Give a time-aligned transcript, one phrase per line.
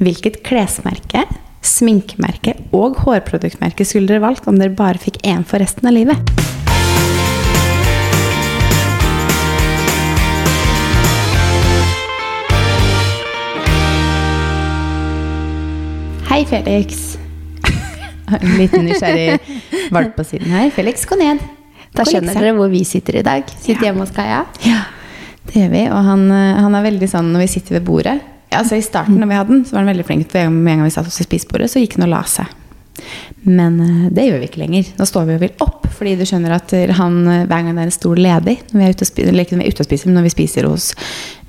[0.00, 1.26] Hvilket klesmerke,
[1.60, 6.30] sminkemerke og hårproduktmerke skulle dere valgt om dere bare fikk én for resten av livet?
[16.30, 17.18] Hei, Felix.
[18.40, 19.40] En liten nysgjerrig
[19.90, 20.68] valp på siden her.
[20.70, 21.40] Felix, gå ned.
[21.96, 23.48] Da skjønner dere hvor vi sitter i dag.
[23.58, 23.88] Sitter Ja.
[23.88, 24.44] hjemme hos Kaja.
[24.62, 24.84] Ja,
[25.48, 25.82] det gjør vi.
[25.90, 28.20] Og han, eh, han er veldig sånn når vi sitter ved bordet
[28.58, 30.30] altså I starten når vi hadde den, så var den veldig flink.
[30.32, 32.56] For med en gang vi satt oss i spisebordet, så gikk den og la seg.
[33.46, 34.92] Men eh, det gjør vi ikke lenger.
[34.98, 35.88] Nå står vi og vil opp.
[35.96, 38.86] Fordi du skjønner at han, eh, hver gang det er en stol ledig, når vi
[38.86, 40.36] er ute og spiser, eller ikke når vi er ute og spiser, men når vi
[40.36, 40.92] spiser hos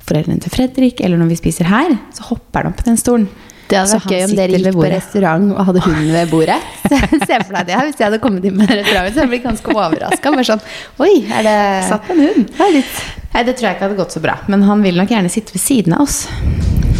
[0.02, 3.30] foreldrene til Fredrik, eller når vi spiser her, så hopper han opp på den stolen.
[3.72, 6.58] Det hadde vært gøy om dere gikk på restaurant og hadde hunden ved bordet.
[7.28, 7.88] Se for deg det her.
[7.88, 9.08] hvis jeg hadde kommet inn på en restaurant.
[9.08, 10.34] Så hadde jeg blitt ganske overraska.
[10.36, 10.66] Bare sånn
[11.06, 11.56] Oi, er det
[11.88, 12.52] Satt en hund.
[12.60, 14.36] Nei, det tror jeg ikke hadde gått så bra.
[14.52, 16.26] Men han vil nok gjerne sitte ved siden av oss.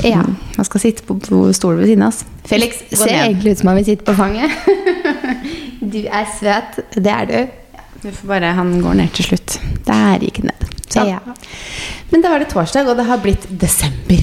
[0.02, 0.22] Ja.
[0.24, 2.24] Mm, Han skal sitte på, på stolen ved siden av oss.
[2.48, 3.24] Felix, Ser ned.
[3.26, 4.50] egentlig ut som han vil sitte på fanget.
[5.92, 6.78] Du er søt.
[6.94, 7.40] Det er du.
[8.02, 9.58] Du får bare, Han går ned til slutt.
[9.86, 10.68] Der gikk han ned.
[10.92, 11.08] Sånn.
[11.10, 11.18] Ja.
[12.12, 14.22] Men da var det torsdag, og det har blitt desember.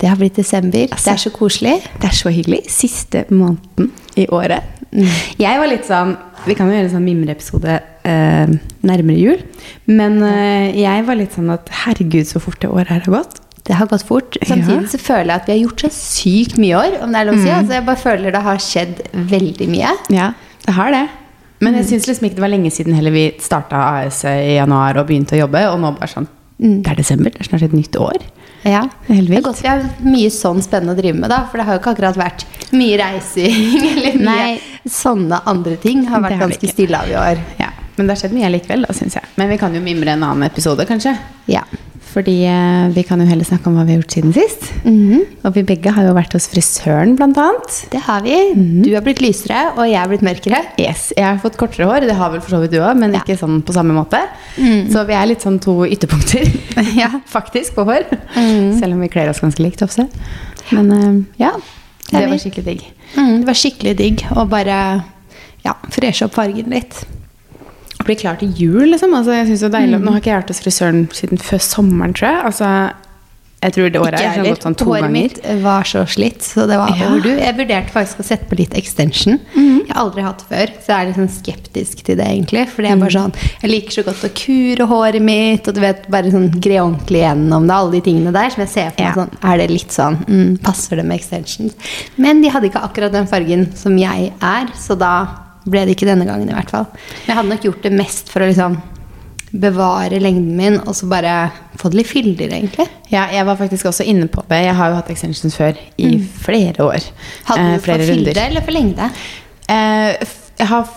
[0.00, 0.88] Det har blitt desember.
[0.90, 1.04] Altså.
[1.10, 1.74] det er så koselig.
[2.00, 2.62] Det er så hyggelig.
[2.72, 4.64] Siste måneden i året.
[4.94, 5.08] Mm.
[5.40, 6.12] Jeg var litt sånn
[6.46, 7.72] Vi kan jo gjøre en sånn mimreepisode
[8.06, 8.50] eh,
[8.84, 9.40] nærmere jul.
[9.88, 13.40] Men eh, jeg var litt sånn at herregud, så fort det året her har gått.
[13.64, 14.36] Det har gått fort.
[14.44, 16.98] Samtidig så føler jeg at vi har gjort så sykt mye år.
[17.02, 17.58] Om det er lov å Mm.
[17.58, 19.92] Altså, jeg bare føler det har skjedd veldig mye.
[20.12, 20.32] Ja,
[20.66, 21.08] det har det.
[21.60, 21.78] Men Mm.
[21.80, 25.06] jeg syns liksom ikke det var lenge siden heller vi starta AS i januar og
[25.08, 25.62] begynte å jobbe.
[25.72, 26.28] Og nå bare sånn
[26.60, 27.30] Det er desember.
[27.30, 28.20] Det er snart et nytt år.
[28.64, 28.82] Ja.
[29.08, 31.46] Det Det er godt vi har mye sånn spennende å drive med, da.
[31.46, 34.60] For det har jo ikke akkurat vært mye reising eller mye Nei.
[34.86, 36.04] sånne andre ting.
[36.06, 37.40] Har vært har ganske stille av i år.
[37.58, 39.24] Ja, Men det har skjedd mye likevel, da, syns jeg.
[39.36, 41.16] Men vi kan jo mimre en annen episode, kanskje.
[41.48, 41.62] Ja.
[42.14, 44.68] Fordi eh, vi kan jo heller snakke om hva vi har gjort siden sist.
[44.84, 45.24] Mhm.
[45.44, 47.78] Og vi begge har jo vært hos frisøren, blant annet.
[47.90, 48.36] Det har vi.
[48.54, 48.84] Mhm.
[48.84, 50.60] Du har blitt lysere, og jeg har blitt mørkere.
[50.78, 53.12] Yes, Jeg har fått kortere hår, det har vel for så vidt du òg, men
[53.14, 53.20] Ja.
[53.24, 54.20] ikke sånn på samme måte.
[54.56, 54.88] Mm.
[54.92, 56.46] Så vi er litt sånn to ytterpunkter,
[57.02, 57.10] Ja.
[57.36, 58.06] faktisk, på hår.
[58.36, 58.78] Mm.
[58.78, 60.06] Selv om vi kler oss ganske likt ofte.
[60.70, 61.50] Men uh, ja,
[62.10, 62.86] Det var skikkelig digg.
[63.16, 64.78] Mm, det var skikkelig digg å bare
[65.64, 67.02] ja, freshe opp fargen litt.
[68.04, 69.14] Bli klar til jul, liksom.
[69.16, 70.00] Altså, jeg synes det er deilig.
[70.04, 72.44] Nå har ikke jeg vært hos frisøren siden før sommeren, tror jeg.
[72.50, 72.70] Altså,
[73.64, 75.12] jeg tror det året Ikke gått sånn to Håret ganger.
[75.14, 77.06] mitt var så slitt, så det var Ja.
[77.08, 77.30] over du.
[77.30, 79.38] Jeg vurderte faktisk å sette på litt extension.
[79.56, 79.70] Mm.
[79.86, 82.68] Jeg har aldri hatt det før, så jeg er litt sånn skeptisk til det, egentlig.
[82.68, 83.32] For det er bare sånn
[83.62, 87.22] Jeg liker så godt å kure håret mitt, og du vet, bare sånn gre ordentlig
[87.24, 88.50] gjennom det, alle de tingene der.
[88.50, 89.24] Som jeg ser for meg Ja.
[89.24, 91.72] sånn Er det litt sånn mm, Passer det med extensions?
[92.18, 95.26] Men de hadde ikke akkurat den fargen som jeg er, så da
[95.64, 96.86] ble det ikke denne gangen, i hvert fall.
[96.94, 98.76] Men jeg hadde nok gjort det mest for å liksom
[99.54, 101.34] bevare lengden min, og så bare
[101.78, 102.88] få det litt fyldigere, egentlig.
[103.12, 104.58] Ja, jeg var faktisk også inne på det.
[104.66, 106.08] Jeg har jo hatt extensions før i
[106.42, 107.06] flere år.
[107.06, 107.22] Mm.
[107.50, 109.10] Hadde Eh, du for fylde eller for lengde?
[109.70, 110.16] Eh,
[110.58, 110.88] jeg har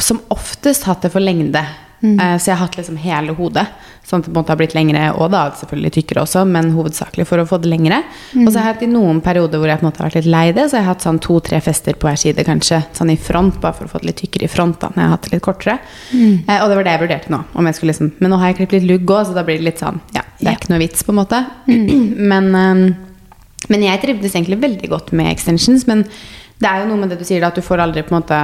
[0.00, 1.60] som oftest hatt det for lengde.
[2.02, 2.18] Mm.
[2.18, 3.64] Eh, så jeg har hatt liksom hele hodet.
[4.02, 6.72] Sånn at det på en måte har blitt lengre, og da selvfølgelig tykkere også, men
[6.74, 8.00] hovedsakelig for å få det lengre.
[8.34, 8.42] Mm.
[8.46, 10.18] Og så har jeg hatt i noen perioder hvor jeg på en måte har vært
[10.18, 12.80] litt lei det, så jeg har hatt sånn to-tre fester på hver side, kanskje.
[12.98, 15.06] Sånn i front, bare for å få det litt tykkere i front da, når jeg
[15.08, 15.78] har hatt det litt kortere.
[16.10, 16.34] Mm.
[16.48, 17.40] Eh, og det var det jeg vurderte nå.
[17.54, 19.62] Om jeg skulle liksom, men nå har jeg klippet litt lugg òg, så da blir
[19.62, 20.58] det litt sånn Ja, det er Ja.
[20.58, 21.44] ikke noe vits, på en måte.
[21.70, 22.14] Mm.
[22.34, 22.84] men eh,
[23.70, 25.86] men jeg trivdes egentlig veldig godt med extensions.
[25.86, 26.02] Men
[26.58, 28.18] det er jo noe med det du sier, da, at du får aldri på en
[28.20, 28.38] måte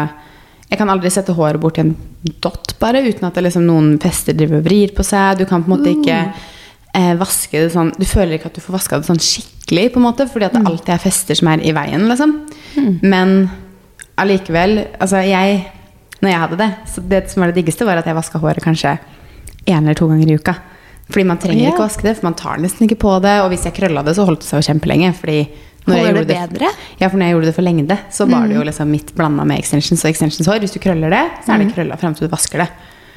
[0.69, 1.95] Jeg kan aldri sette håret bort i en
[2.45, 5.41] dott, bare, uten at liksom noen fester driver og vrir på seg.
[5.41, 6.19] Du kan på en måte ikke
[6.99, 10.03] eh, vaske det sånn Du føler ikke at du får vaska det sånn skikkelig, på
[10.03, 12.37] en måte, fordi at det alltid er fester som er i veien, liksom.
[13.03, 13.49] Men
[14.19, 15.65] allikevel Altså, jeg
[16.21, 18.65] Når jeg hadde det, så det som var det diggeste, var at jeg vaska håret
[18.65, 18.99] kanskje
[19.69, 20.55] én eller to ganger i uka.
[21.09, 23.37] Fordi man trenger ikke å vaske det, for man tar nesten ikke på det.
[23.45, 25.13] Og hvis jeg krølla det, så holdt det seg jo kjempelenge.
[25.17, 25.39] Fordi
[25.89, 26.71] når Holder det bedre?
[27.01, 29.45] Ja, for når jeg gjorde det for lengde, så var det jo liksom midt blanda
[29.49, 30.61] med extensions og extensionshår.
[30.65, 32.69] Hvis du krøller det, så er det krølla frem til du vasker det.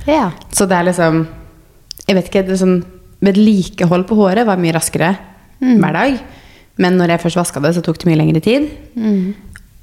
[0.07, 0.31] Ja.
[0.51, 1.27] Så det er liksom
[2.07, 2.79] Jeg vet ikke, det sånn
[3.21, 5.11] Vedlikehold på håret var mye raskere
[5.61, 6.15] hver dag.
[6.81, 8.65] Men når jeg først vaska det, så tok det mye lengre tid.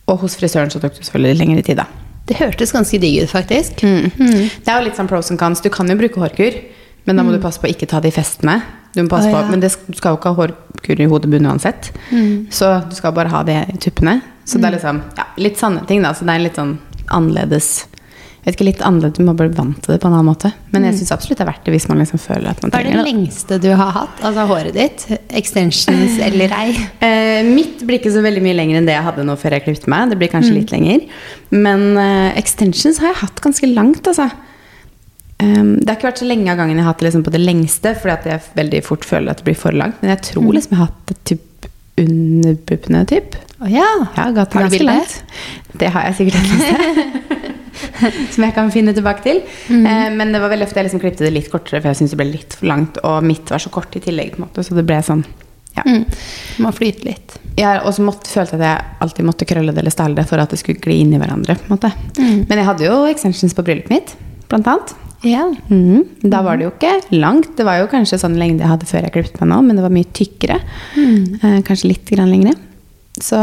[0.08, 1.86] Og hos frisøren så tok det selvfølgelig lengre tid, da.
[2.28, 3.78] Det hørtes ganske digg ut, faktisk.
[3.84, 5.62] Det er jo litt sånn pros and cons.
[5.64, 6.58] Du kan jo bruke hårkur,
[7.06, 8.58] men da må du passe på å ikke ta de festene.
[8.94, 9.44] Du må passe Å, på.
[9.52, 11.92] Men det, du skal jo ikke ha hårkur i hodebunnen uansett.
[12.54, 14.20] Så du skal bare ha det i tuppene.
[14.48, 16.14] Så det er liksom ja, litt sanne ting, da.
[16.16, 16.78] Så det er litt sånn
[17.12, 17.86] annerledes
[18.48, 20.50] vet ikke, litt annerledes, Du må bli vant til det på en annen måte.
[20.72, 22.88] Men jeg syns absolutt det er verdt det hvis man liksom føler at man trenger
[22.88, 22.96] det.
[22.96, 24.22] Hva er det lengste du har hatt?
[24.24, 25.06] Altså håret ditt?
[25.40, 26.68] Extensions eller ei?
[27.04, 29.66] Eh, mitt blir ikke så veldig mye lenger enn det jeg hadde nå før jeg
[29.66, 30.12] klippet meg.
[30.12, 31.08] Det blir kanskje litt lenger.
[31.54, 34.30] Men eh, extensions har jeg hatt ganske langt, altså.
[35.38, 37.34] Um, det har ikke vært så lenge av gangen jeg har hatt det liksom på
[37.34, 40.00] det lengste, fordi at jeg veldig fort føler at det blir for langt.
[40.02, 41.68] Men jeg tror liksom jeg har hatt det typ
[41.98, 43.38] under puppene, typ.
[43.58, 43.86] Oh, ja.
[44.16, 45.22] Ja, Har du ganske langt.
[45.78, 47.54] Det har jeg sikkert et sted.
[48.34, 49.40] Som jeg kan finne tilbake til.
[49.70, 49.86] Mm.
[49.86, 52.14] Uh, men det var veldig ofte jeg liksom klippte det litt kortere, for jeg syntes
[52.14, 52.98] det ble litt for langt.
[53.06, 55.26] Og mitt var så kort i tillegg, på en måte, så det ble sånn
[55.78, 55.84] ja.
[55.86, 56.04] Mm.
[56.64, 57.36] Må flyte litt.
[57.58, 60.50] Jeg også måtte, følte at jeg alltid måtte krølle det eller style det for at
[60.50, 61.54] det skulle gli inn i hverandre.
[61.68, 62.46] Mm.
[62.48, 64.16] Men jeg hadde jo extensions på bryllupet mitt,
[64.50, 64.94] blant annet.
[65.26, 65.48] Ja.
[65.70, 66.04] Mm.
[66.22, 67.56] Da var det jo ikke langt.
[67.58, 69.84] Det var jo kanskje sånn lengde jeg hadde før jeg klippet meg nå, men det
[69.84, 70.60] var mye tykkere.
[71.42, 72.54] Eh, kanskje litt grann lengre.
[73.18, 73.38] Så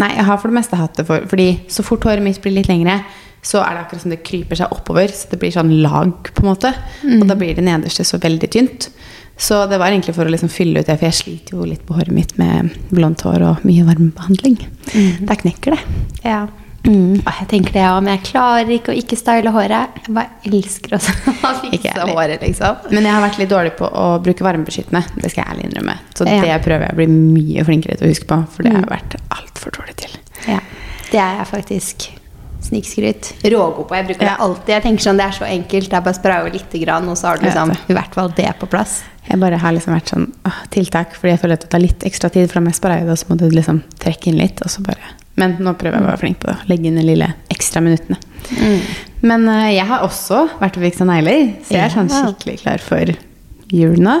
[0.00, 2.54] nei, jeg har for det meste hatt det for Fordi så fort håret mitt blir
[2.56, 3.02] litt lengre,
[3.44, 5.12] så er det akkurat som det kryper seg oppover.
[5.12, 6.72] Så det blir sånn lag, på en måte.
[7.20, 8.88] Og da blir det nederste så veldig tynt.
[9.36, 11.82] Så det var egentlig for å liksom fylle ut det, for jeg sliter jo litt
[11.88, 14.58] på håret mitt med blondt hår og mye varmebehandling.
[15.26, 15.80] Da knekker det.
[16.24, 16.46] ja.
[16.82, 17.20] Mm.
[17.22, 20.00] Jeg tenker det òg, men jeg klarer ikke å ikke style håret.
[20.02, 21.00] Jeg bare elsker å
[21.62, 22.88] fikse håret, liksom.
[22.90, 25.04] Men jeg har vært litt dårlig på å bruke varmebeskyttende.
[25.22, 25.94] Det skal jeg ærlig innrømme.
[26.18, 26.40] Så Ja.
[26.42, 28.90] det prøver jeg å bli mye flinkere til å huske på, for det har jeg
[28.96, 30.18] vært altfor dårlig til.
[30.48, 30.58] Ja.
[31.12, 32.08] Det er jeg faktisk.
[32.62, 33.30] Snikskryt.
[33.52, 33.94] Rågod på.
[33.98, 34.34] Jeg bruker Ja.
[34.36, 34.68] det alltid.
[34.74, 35.88] Jeg tenker sånn, Det er så enkelt.
[35.90, 38.28] Det er bare å spraye litt, grann, og så har du liksom i hvert fall
[38.30, 39.02] det på plass.
[39.28, 42.00] Jeg bare har liksom vært sånn åh, tiltak, fordi jeg føler at det tar litt
[42.00, 42.50] ekstra tid.
[42.50, 44.60] For må jeg spraye det, så må du liksom trekke inn litt.
[44.62, 44.98] Og så bare.
[45.40, 46.56] Men nå prøver jeg å være flink på det.
[46.68, 48.18] Legge inn de lille ekstra minuttene.
[49.24, 52.82] Men uh, jeg har også vært og fiksa negler, så jeg er sånn skikkelig klar
[52.84, 53.12] for
[53.72, 54.16] jul nå.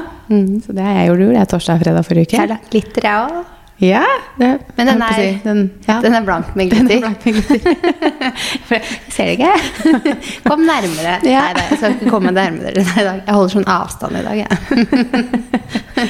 [0.64, 1.32] Så det har jeg gjort jul.
[1.36, 2.46] Jeg er torsdag og fredag forrige uke.
[2.54, 3.42] lagt glitter, jeg òg.
[3.82, 4.04] Ja,
[4.38, 5.96] det, Men den er- si, den, ja.
[6.04, 7.00] Den er blank med er glitter.
[7.02, 8.84] blank med glitter.
[9.16, 9.54] Ser det ikke.
[10.48, 11.16] Kom nærmere.
[11.26, 11.48] Ja.
[11.50, 13.24] Nei, jeg skal ikke komme nærmere deg i dag.
[13.26, 16.06] Jeg holder sånn avstand i dag, jeg.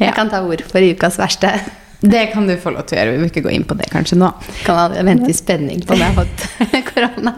[0.00, 1.52] Jeg kan ta ord for ukas verste.
[2.02, 3.14] Det kan du få lov til å gjøre.
[3.14, 4.28] Vi vil ikke gå inn på det kanskje nå.
[4.66, 6.46] Kan jeg vente i spenning på om jeg har fått
[6.92, 7.34] korona.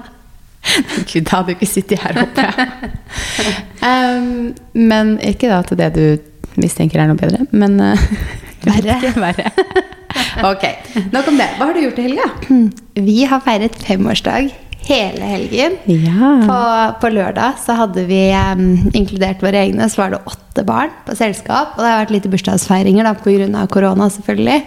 [1.05, 2.47] Gud, da hadde du ikke sittet her oppe.
[3.85, 6.05] um, men ikke da til det du
[6.61, 8.09] mistenker er noe bedre, men uh,
[8.65, 8.97] Verre.
[9.21, 9.51] verre.
[10.49, 10.65] ok,
[11.13, 11.51] nok om det.
[11.59, 12.29] Hva har du gjort i helga?
[12.97, 14.49] Vi har feiret femårsdag
[14.89, 15.77] hele helgen.
[15.91, 16.31] Ja.
[16.45, 16.61] På,
[17.03, 18.65] på lørdag så hadde vi um,
[18.95, 21.77] inkludert våre egne, så var det åtte barn på selskap.
[21.77, 23.67] Og det har vært litt bursdagsfeiringer da, pga.
[23.73, 24.61] korona, selvfølgelig.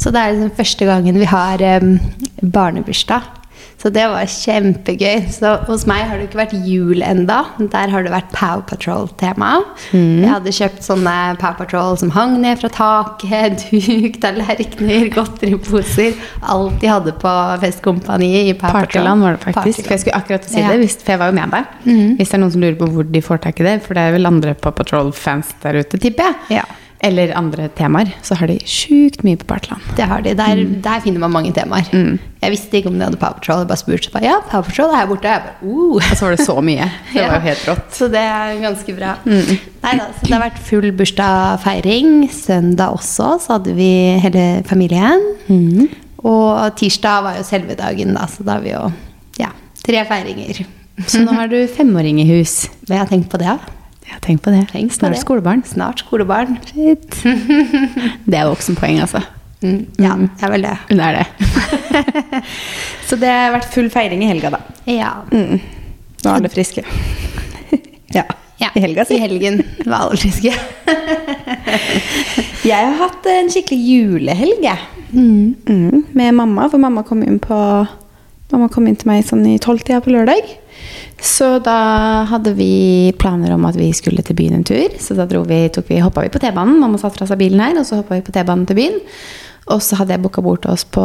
[0.00, 1.96] Så det er liksom første gangen vi har um,
[2.40, 3.43] barnebursdag.
[3.84, 5.26] Så det var kjempegøy.
[5.28, 7.42] Så hos meg har det ikke vært jul enda.
[7.60, 9.50] Der har det vært Pow Patrol-tema.
[9.92, 16.16] Jeg hadde kjøpt sånne Pow Patrol som hang ned fra taket, duk, tallerkener, godteriposer.
[16.48, 17.34] Alt de hadde på
[17.66, 18.88] festkompaniet i Pow Patrol.
[18.88, 19.82] Partyland var det faktisk.
[19.84, 21.76] For jeg skulle akkurat si det, hvis, for jeg var jo med deg.
[22.22, 24.06] Hvis det er noen som lurer på hvor de får tak i det, for det
[24.08, 26.62] er vel andre på Patrol-fans der ute, tipper jeg.
[26.62, 26.64] Ja.
[27.04, 29.82] Eller andre temaer, så har de sjukt mye på Partyland.
[29.98, 30.32] Det har de.
[30.38, 31.90] Der, der finner man mange temaer.
[31.92, 33.60] Jeg visste ikke om de hadde Power Patrol.
[33.60, 35.34] Jeg bare spurte bare, ja, Power Patrol er her borte.
[35.44, 35.98] Bare, uh.
[35.98, 36.86] Og så var det så mye.
[37.12, 37.90] Det var jo helt rått.
[37.98, 39.12] Så det er ganske bra.
[39.24, 42.10] Neida, så det har vært full bursdagsfeiring.
[42.32, 43.90] Søndag også, så hadde vi
[44.24, 45.28] hele familien.
[46.24, 48.84] Og tirsdag var jo selve dagen, da, så da har vi jo
[49.42, 49.52] ja,
[49.84, 50.64] tre feiringer.
[51.04, 52.62] Så nå har du femåring i hus.
[52.86, 53.52] Hva har jeg tenkt på det?
[53.52, 53.80] da?
[54.10, 54.66] Ja, tenk på det.
[54.72, 55.20] Tenk på Snart det.
[55.22, 55.62] skolebarn.
[55.66, 56.58] Snart skolebarn.
[56.68, 57.16] Shit.
[58.30, 59.22] Det er voksenpoeng, altså.
[59.64, 60.72] Mm, ja, det er vel det.
[60.90, 61.26] Det er det.
[63.08, 64.58] Så det har vært full feiring i helga, da.
[64.92, 65.12] Ja.
[65.32, 65.56] Mm.
[66.20, 66.84] Nå er alle friske.
[68.14, 68.22] Ja.
[68.60, 68.68] ja.
[68.76, 69.16] I helga, si.
[69.16, 69.56] I helgen
[69.88, 70.52] var alle friske.
[72.62, 74.78] Jeg har hatt en skikkelig julehelg, jeg.
[75.14, 77.56] Mm, med mamma, for mamma kom inn på
[78.54, 80.52] Mamma kom inn til meg sånn i tolvtida på lørdag.
[81.24, 84.94] Så da hadde vi planer om at vi skulle til byen en tur.
[85.00, 86.78] Så da dro vi, tok vi, hoppa vi på T-banen.
[86.78, 89.00] Mamma satte fra seg bilen her, og så hoppa vi på T-banen til byen.
[89.74, 91.04] Og så hadde jeg booka bort oss på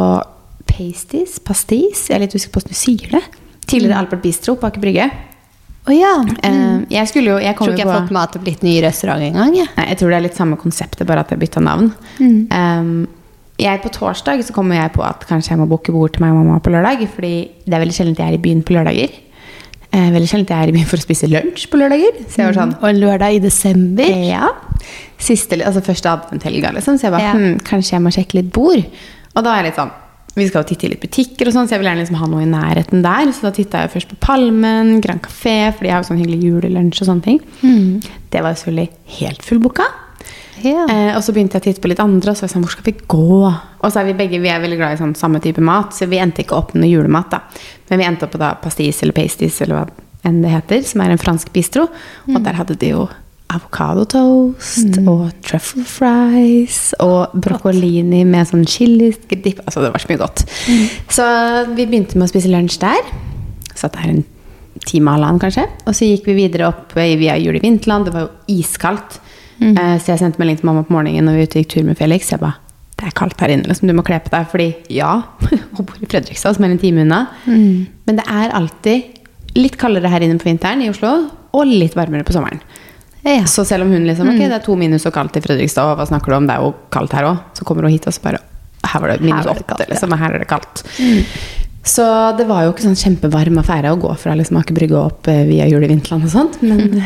[0.70, 3.22] Pasties, Pastis, jeg er litt usikker på hvordan du sier det.
[3.66, 5.08] Tidligere Albert Bistro på Aker Brygge.
[5.88, 6.12] Å ja.
[6.44, 9.24] Eh, jeg skulle jo Jeg Tror ikke jeg har fått mat og blitt ny restaurant
[9.24, 9.54] engang.
[9.56, 9.66] Ja.
[9.78, 11.90] Nei, jeg tror det er litt samme konseptet, bare at jeg bytta navn.
[12.20, 12.92] Um,
[13.62, 16.32] jeg På torsdag så kommer jeg på at kanskje jeg må booke bord til meg
[16.34, 17.06] og mamma på lørdag.
[17.14, 17.32] Fordi
[17.66, 19.10] det er veldig sjelden jeg er i byen på lørdager.
[19.92, 22.20] Eh, veldig sjelden jeg er i byen for å spise lunsj på lørdager.
[22.28, 24.10] Så jeg var sånn Og en lørdag i desember.
[24.28, 24.48] Ja.
[25.20, 26.98] Siste, altså første adventhelga, liksom.
[26.98, 27.32] Så jeg bare Ja.
[27.34, 28.84] hm, kanskje jeg må sjekke litt bord.
[29.34, 29.90] Og da er jeg litt sånn
[30.36, 32.26] Vi skal jo titte i litt butikker, og sånn, så jeg vil gjerne liksom ha
[32.30, 33.32] noe i nærheten der.
[33.34, 36.44] Så da titta jeg først på Palmen, Grand Café, for de har jo sånn hyggelig
[36.46, 37.40] julelunsj og sånne ting.
[38.30, 38.88] Det var jo selvfølgelig
[39.18, 39.88] helt fullbooka.
[40.64, 40.84] Ja.
[40.90, 42.66] Eh, og så begynte jeg å titte på litt andre, og så var jeg sånn,
[42.66, 43.30] hvor skal vi gå?
[43.80, 46.08] Og så er vi begge vi er veldig glad i sånn samme type mat, så
[46.10, 47.30] vi endte ikke opp med noe julemat.
[47.32, 47.40] da.
[47.90, 49.88] Men vi endte opp på da pastis eller pasties, eller hva
[50.28, 51.86] enn det heter, som er en fransk bistro.
[52.28, 53.06] Og der hadde de jo
[53.50, 59.62] avokadotoast og truffle fries og broccolini med sånn chilidipp.
[59.64, 60.44] Altså, det var så mye godt.
[61.10, 61.26] Så
[61.72, 63.00] vi begynte med å spise lunsj der.
[63.74, 64.22] Satt der en
[64.86, 65.66] time halvannen, kanskje.
[65.86, 68.06] Og så gikk vi videre opp via Jul i Vinterland.
[68.06, 69.18] Det var jo iskaldt.
[69.60, 71.98] Eh, Så jeg sendte melding til mamma på morgenen når vi ute gikk tur med
[72.00, 72.30] Felix.
[72.32, 72.54] Jeg ba,
[72.96, 73.88] det er kaldt her inne, liksom.
[73.88, 74.46] Du må kle på deg.
[74.52, 75.22] Fordi ja,
[75.76, 77.26] hun bor i Fredrikstad, som er en time unna.
[77.46, 77.86] Mm.
[78.08, 81.10] Men det er alltid litt kaldere her inne på vinteren i Oslo,
[81.52, 82.60] og litt varmere på sommeren.
[83.26, 83.42] Ja.
[83.44, 85.98] Så selv om hun liksom Ok, det er to minus og kaldt i Fredrikstad, og
[85.98, 87.40] hva snakker du om, det er jo kaldt her òg.
[87.58, 88.40] Så kommer hun hit, og så bare
[88.90, 90.14] Her var det minus åtte, liksom.
[90.14, 90.80] Og her er det kaldt.
[91.84, 92.04] Så
[92.38, 95.44] det var jo ikke sånn kjempevarm affære å gå fra liksom Aker Brygge opp eh,
[95.48, 96.96] via Jul i Vinterland og sånt, men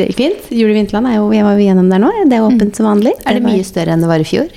[0.00, 0.48] det gikk fint.
[0.56, 2.10] Jul i Vinterland er jo Jeg var jo gjennom der nå.
[2.28, 3.12] Det er åpent som vanlig.
[3.24, 4.48] Er det var- mye større enn det var i fjor?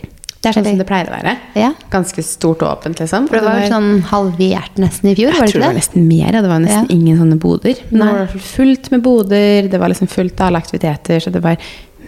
[0.43, 1.37] Det er sånn som det pleier å være.
[1.55, 1.69] Ja.
[1.89, 3.29] Ganske stort og åpent, liksom.
[3.29, 5.77] For det var jo sånn halvert nesten i fjor, Jeg var det tror det var
[5.79, 6.31] nesten mer.
[6.33, 6.95] Det var nesten Ja.
[6.97, 7.75] ingen sånne boder.
[7.91, 11.41] Men det var fullt med boder, det var liksom fullt av alle aktiviteter, så det
[11.41, 11.55] var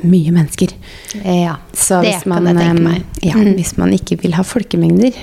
[0.04, 0.74] mye mennesker.
[1.24, 3.04] Ja, Så det hvis kan jeg tenke meg.
[3.24, 3.56] Ja, Mm.
[3.56, 5.13] hvis man ikke vil ha folkemengder,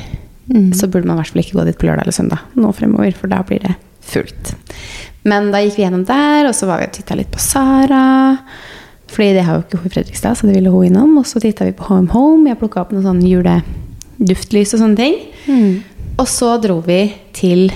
[0.73, 3.13] så burde man i hvert fall ikke gå dit på lørdag eller søndag nå fremover,
[3.15, 4.55] for da blir det fullt.
[5.29, 8.03] Men da gikk vi gjennom der, og så var vi og titta litt på Sara.
[9.13, 11.15] Fordi det har jo ikke hun i Fredrikstad, så det ville hun innom.
[11.21, 12.49] Og så titta vi på Home Home.
[12.51, 15.19] Jeg plukka opp noen sånne juleduftlys og sånne ting.
[15.47, 16.13] Mm.
[16.23, 17.05] Og så dro vi
[17.37, 17.71] til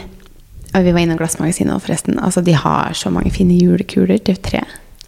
[0.77, 2.19] og Vi var innom Glassmagasinet òg, forresten.
[2.21, 4.61] Altså, de har så mange fine julekuler til tre.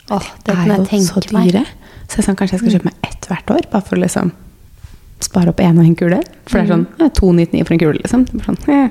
[0.09, 1.51] Åh, det er jo så meg.
[1.51, 1.65] dyre.
[2.09, 4.31] Så jeg sa kanskje jeg skal kjøpe meg ett hvert år, bare for å liksom
[5.21, 6.23] spare opp én og en kule.
[6.49, 6.87] For det er sånn
[7.21, 8.25] 299 for en kule, liksom.
[8.31, 8.89] Det er sånn, eh.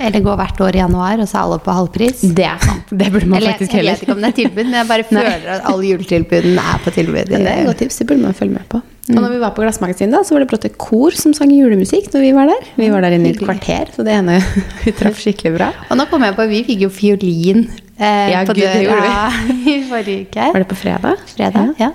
[0.00, 2.20] Eller gå hvert år i januar, og så er alle på halvpris.
[2.36, 2.92] Det er sant.
[2.92, 5.06] Det burde man Eller, faktisk jeg vet ikke om det er tilbud, men jeg bare
[5.10, 7.32] føler at alle juletilbudene er på tilbud.
[7.32, 8.82] Det er et godt tips, det burde man følge med på.
[9.08, 11.50] Og når vi var på Glassmagasinet, da, så var det brått et kor som sang
[11.54, 12.66] julemusikk når vi var der.
[12.76, 14.36] Vi var der inne i et kvarter, så det ene
[14.84, 15.70] vi traff skikkelig bra.
[15.88, 17.64] Og nå kom jeg på, vi fikk jo fiolin
[17.96, 19.30] eh, Ja, på Gud, det døra
[19.72, 20.50] i forrige uke.
[20.52, 21.24] Var det på fredag?
[21.32, 21.94] Fredag, ja.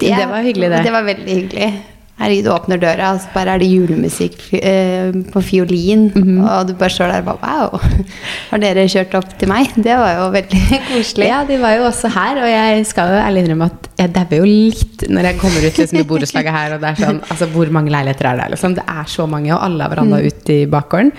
[0.00, 0.84] Det var hyggelig, det.
[0.84, 1.72] Det var veldig hyggelig.
[2.20, 6.02] Herregud, du åpner døra, og så bare er det julemusikk eh, på fiolin.
[6.12, 6.42] Mhm.
[6.44, 7.80] Og du bare står der og bare Wow!
[8.50, 9.70] Har dere kjørt opp til meg?
[9.80, 11.30] Det var jo veldig koselig.
[11.30, 14.36] Ja, de var jo også her, og jeg skal jo ærlig innrømme at jeg dauer
[14.42, 17.48] jo litt når jeg kommer ut liksom, i borettslaget her, og det er sånn Altså,
[17.54, 18.50] hvor mange leiligheter er det?
[18.56, 18.76] Liksom?
[18.76, 21.14] Det er så mange, og alle har veranda ute i bakgården.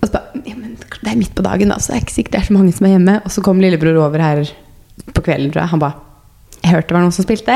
[0.00, 2.18] Og så bare ja, men Det er midt på dagen, da, så det er ikke
[2.18, 3.16] sikkert det er så mange som er hjemme.
[3.24, 4.44] Og så kom lillebror over her
[5.16, 5.72] på kvelden, tror jeg.
[5.72, 6.09] Han bare
[6.60, 7.54] jeg hørte det var noen som spilte.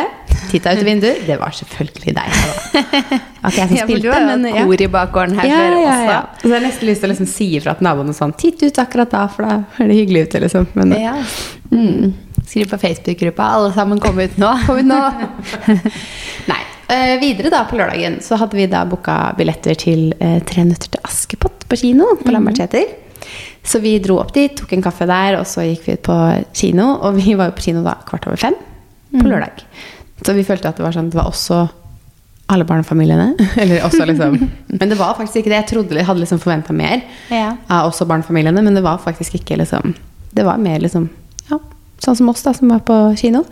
[0.48, 1.24] Titta ut i vinduet.
[1.26, 2.36] Det var selvfølgelig deg.
[3.46, 4.62] At jeg som Ja, spilte, har jo men ja.
[4.64, 6.06] kor i bakgården her ja, før ja, også.
[6.08, 6.20] ja.
[6.40, 8.80] Så jeg har nesten lyst til å liksom si ifra til naboene sånn Titt ut
[8.80, 10.68] akkurat da, for da er det hyggelig ute, liksom.
[10.78, 11.14] Men Ja.
[11.74, 12.14] Mm.
[12.44, 13.44] Skriv på Facebook-gruppa.
[13.58, 14.50] Alle sammen kom ut nå.
[14.66, 14.98] Kom ut nå!
[16.50, 16.60] Nei.
[16.84, 20.92] Uh, videre da på lørdagen så hadde vi da booka billetter til uh, Tre nøtter
[20.92, 22.84] til Askepott på kino på Lambertseter.
[23.64, 26.18] Så vi dro opp dit, tok en kaffe der, og så gikk vi ut på
[26.56, 26.90] kino.
[27.08, 28.56] Og vi var jo på kino da kvart over fem
[29.14, 29.64] på lørdag.
[30.24, 31.62] Så vi følte at det var sånn Det var også
[32.52, 33.34] alle barnefamiliene.
[33.60, 34.36] Eller også liksom
[34.80, 35.60] Men det var faktisk ikke det.
[35.62, 37.00] Jeg trodde jeg hadde liksom forventa mer
[37.32, 37.54] Ja.
[37.68, 39.94] av også barnefamiliene, men det var faktisk ikke liksom
[40.34, 41.08] Det var mer liksom
[41.50, 41.58] Ja,
[42.04, 43.44] sånn som oss, da, som var på kino.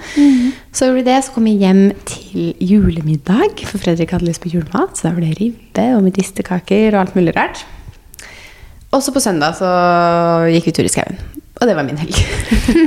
[0.73, 4.50] Så gjorde vi det, så kom vi hjem til julemiddag, for Fredrik hadde lyst på
[4.52, 4.97] julemat.
[4.97, 7.62] Så da var det ribbe og medisterkaker og alt mulig rart.
[8.92, 9.69] Og så på søndag så
[10.52, 11.16] gikk vi tur i skauen.
[11.62, 12.16] Og det var min helg.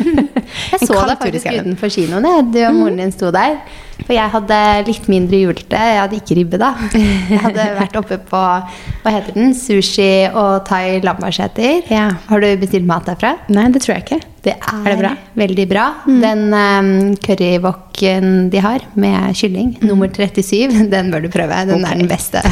[0.75, 2.51] Jeg så deg faktisk utenfor kinoen.
[2.51, 3.57] Du og moren din sto der.
[4.03, 4.57] For jeg hadde
[4.89, 5.79] litt mindre julete.
[5.79, 6.73] Jeg hadde ikke ribbe, da.
[6.93, 9.53] Jeg hadde vært oppe på hva heter den?
[9.55, 11.85] Sushi og thai Lambertseter.
[11.89, 12.09] Ja.
[12.27, 13.37] Har du bestilt mat derfra?
[13.55, 14.19] Nei, det tror jeg ikke.
[14.45, 15.13] Det er, Er det bra?
[15.41, 15.85] veldig bra.
[16.05, 16.91] Den um,
[17.23, 21.63] currywoken de har med kylling, nummer 37, den bør du prøve.
[21.71, 21.95] Den okay.
[21.95, 22.43] er den beste.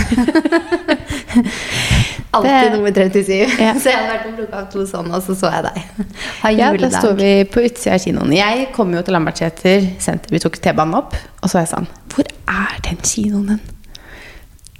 [2.33, 3.33] Alltid nummer 37.
[3.63, 3.73] Ja.
[3.77, 6.07] Så jeg hadde vært og plukka opp to sånne, og så så jeg deg.
[6.41, 8.33] Ha Ja, da står vi på utsida av kinoen.
[8.33, 10.33] Jeg kom jo til Lambertseter senter.
[10.33, 13.63] Vi tok T-banen opp, og så var jeg sånn Hvor er den kinoen den?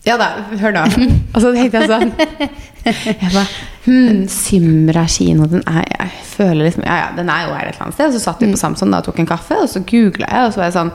[0.04, 0.82] Ja da, hør nå.
[1.34, 2.10] Og så tenkte jeg sånn
[2.84, 3.46] Jeg bare
[3.86, 7.78] hmm, Symra kino, den er Jeg føler liksom Ja ja, den er jo her et
[7.78, 8.10] eller annet sted.
[8.10, 10.50] Og så satt vi på Samson da og tok en kaffe, og så googla jeg,
[10.50, 10.92] og så var jeg sånn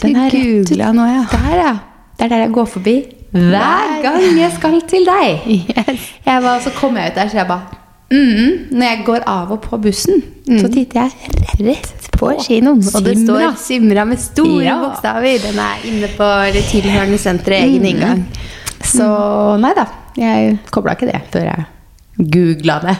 [0.00, 1.26] Du googlet nå, ja.
[1.34, 1.74] Der, ja.
[2.14, 2.96] Det er der jeg går forbi
[3.34, 5.46] hver gang jeg skal til deg.
[5.50, 6.04] Yes.
[6.26, 7.80] Jeg var, så kom jeg ut der, så jeg bare
[8.14, 12.78] mm, Når jeg går av og på bussen, så titter jeg rett På kinoen.
[12.94, 14.76] Og det står Simra med store Ja.
[14.84, 15.38] bokstaver.
[15.42, 18.24] Den er inne på det tilhørende senteret, egen inngang.
[18.84, 19.08] Så
[19.58, 19.86] nei da.
[20.16, 21.64] Jeg kobla ikke det før jeg
[22.30, 22.94] googla det.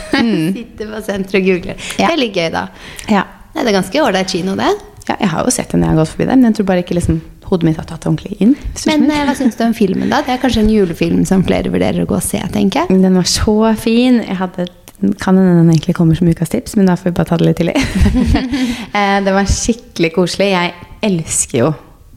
[0.54, 1.74] Sitter på senteret og googler.
[1.96, 2.12] Det Ja.
[2.12, 2.68] er litt gøy, da.
[3.10, 3.24] Ja.
[3.54, 4.70] Nei, det er ganske ålreit kino, det.
[5.08, 6.66] ja, jeg har jo sett den når jeg har gått forbi der, men jeg tror
[6.70, 7.16] bare ikke liksom,
[7.50, 8.54] hodet mitt har tatt det ordentlig inn.
[8.56, 9.14] Men skjønner.
[9.20, 10.22] eh, hva syns du om filmen, da?
[10.26, 13.00] Det er kanskje en julefilm som flere vurderer å gå og se, tenker jeg.
[13.02, 14.20] Den var så fin.
[14.24, 14.68] Jeg hadde
[15.20, 17.46] kan hende den egentlig kommer som ukas tips, men da får vi bare ta det
[17.48, 17.76] litt tidlig.
[18.90, 20.48] Eh, det var skikkelig koselig.
[20.50, 20.72] Jeg
[21.06, 21.68] elsker jo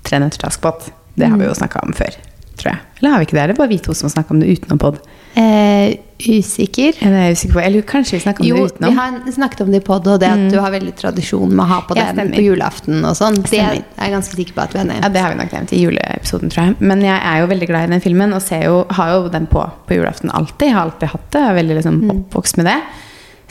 [0.03, 0.87] Tre nøtter til Askepott.
[1.15, 2.15] Det har vi jo snakka om før.
[2.59, 2.79] tror jeg.
[2.99, 3.43] Eller har vi ikke det?
[3.43, 4.97] Eller bare vi to som snakker om det utenom pod?
[5.39, 5.93] Eh,
[6.27, 6.97] usikker.
[6.99, 7.61] Ja, det er jeg usikker på.
[7.63, 10.19] Eller kanskje vi snakka om Jo, det vi har snakket om det i pod, og
[10.21, 13.15] det at du har veldig tradisjon med å ha på Ja, den på julaften og
[13.19, 13.39] sånn.
[13.45, 15.73] Det er jeg ganske sikker på at vi har Ja, det har vi nok nevnt
[15.75, 16.75] i juleepisoden, tror jeg.
[16.79, 19.49] Men jeg er jo veldig glad i den filmen, og ser jo, har jo den
[19.51, 20.69] på på julaften alltid.
[20.69, 21.41] Jeg har alltid hatt det.
[21.41, 22.79] Jeg er veldig liksom oppvokst med det.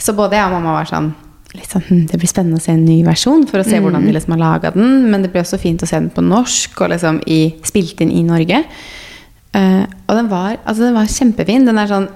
[0.01, 1.13] Så både jeg og mamma var sånn
[1.53, 4.05] litt sånn, hm, Det blir spennende å se en ny versjon for å se hvordan
[4.07, 5.09] de liksom har laga den.
[5.11, 8.13] Men det blir også fint å se den på norsk og liksom i, spilt inn
[8.13, 8.63] i Norge.
[9.53, 11.67] Uh, og den var, altså den var kjempefin.
[11.69, 12.09] Den er sånn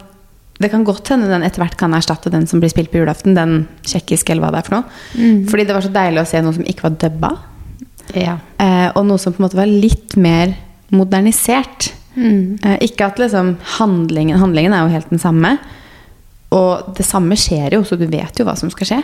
[0.58, 3.36] det kan godt hende den etter hvert kan erstatte den som blir spilt på julaften.
[3.38, 5.44] Den tsjekkiske, eller hva det er for noe.
[5.52, 7.32] Fordi det var så deilig å se noe som ikke var dubba.
[8.16, 8.38] Ja.
[8.64, 10.56] Eh, og noe som på en måte var litt mer
[10.96, 11.92] modernisert.
[12.18, 15.58] Eh, ikke at liksom handlingen Handlingen er jo helt den samme.
[16.56, 19.02] Og det samme skjer jo, så du vet jo hva som skal skje.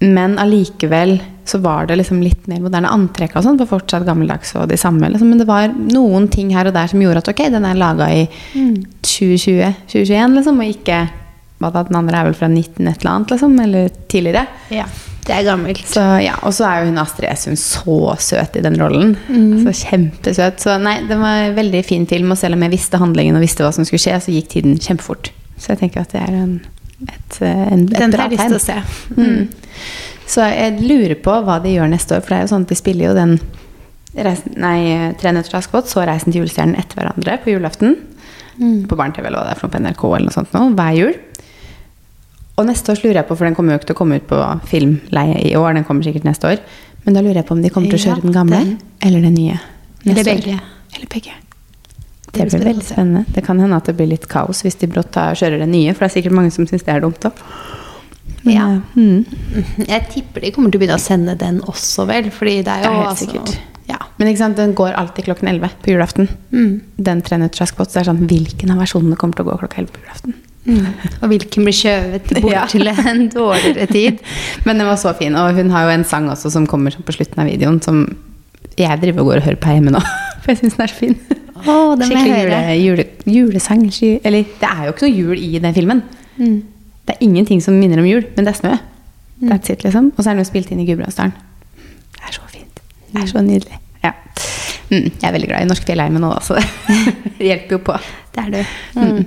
[0.00, 3.58] Men allikevel så var det liksom litt mer moderne antrekk og sånn.
[3.60, 5.08] for fortsatt gammeldags og de samme.
[5.12, 5.28] Liksom.
[5.28, 8.08] Men det var noen ting her og der som gjorde at ok, den er laga
[8.12, 8.24] i
[9.04, 11.02] 2020-2021, liksom, og ikke
[11.64, 13.58] da, Den andre er vel fra 19 et eller annet, liksom.
[13.62, 14.46] Eller tidligere.
[14.74, 14.86] ja.
[15.24, 15.80] Det er gammelt.
[15.88, 19.14] Så ja, Og så er jo hun Astrid Esund så søt i den rollen.
[19.64, 20.60] Så kjempesøt.
[20.60, 23.40] Så nei, det var en veldig fin film, og selv om jeg visste handlingen og
[23.40, 25.30] visste hva som skulle skje, så gikk tiden kjempefort.
[25.56, 26.58] Så jeg tenker at det er en,
[27.02, 28.78] et, en, et Den har jeg lyst til å se.
[29.18, 29.48] Mm.
[30.30, 32.72] Så jeg lurer på hva de gjør neste år, for det er jo sånn at
[32.72, 33.36] de spiller jo den
[34.14, 34.78] reisen, nei,
[35.20, 37.96] Tre nøtter til Askepott, så Reisen til julestjernen etter hverandre på julaften.
[38.88, 41.14] På Barne-TV eller hva det er på NRK eller noe sånt nå, hver jul.
[42.54, 44.28] Og neste år lurer jeg på, for den kommer jo ikke til å komme ut
[44.30, 46.60] på filmleie i år, den kommer sikkert neste år.
[47.04, 48.60] Men da lurer jeg på om de kommer til å kjøre den gamle
[49.04, 49.58] eller den nye.
[50.06, 50.60] Eller begge.
[50.94, 51.34] Eller begge.
[52.34, 53.24] Det blir veldig spennende.
[53.34, 56.04] Det kan hende at det blir litt kaos hvis de brått kjører det nye, for
[56.04, 57.44] det er sikkert mange som syns det er dumt òg.
[58.44, 58.66] Ja.
[58.96, 59.24] Mm.
[59.88, 62.28] Jeg tipper de kommer til å begynne å sende den også, vel.
[62.34, 63.54] Fordi det er Det jo er helt altså sikkert.
[63.88, 63.98] Ja.
[64.18, 66.28] Men ikke sant, den går alltid klokken 11 på julaften.
[66.96, 67.90] Den trener Askepott.
[67.92, 70.36] Så det er sånn, hvilken av versjonene kommer til å gå klokka 11 på julaften?
[70.64, 70.86] Mm.
[71.20, 72.66] Og hvilken blir skjøvet bort Ja.
[72.72, 74.20] til en dårligere tid.
[74.68, 75.36] Men den var så fin.
[75.36, 78.04] Og hun har jo en sang også som kommer sånn på slutten av videoen, som
[78.78, 80.02] jeg driver og går og hører på hjemme nå.
[80.44, 81.18] For jeg syns den er så fin.
[81.64, 83.84] Oh, Skikkelig jule, jule, julesang.
[84.24, 86.02] Eller det er jo ikke noe jul i den filmen.
[86.36, 86.58] Mm.
[87.04, 88.74] Det er ingenting som minner om jul, men det er snø.
[89.44, 90.12] That's it, liksom.
[90.16, 91.32] Og så er den jo spilt inn i Gudbrandsdalen.
[92.14, 92.82] Det er så fint.
[93.12, 93.78] Det er så nydelig.
[94.04, 94.12] Ja.
[94.90, 96.58] Mm, jeg er veldig glad i norsk fjellheim nå, så
[97.38, 97.96] det hjelper jo på.
[98.34, 98.76] Det er du.
[99.00, 99.22] Mm.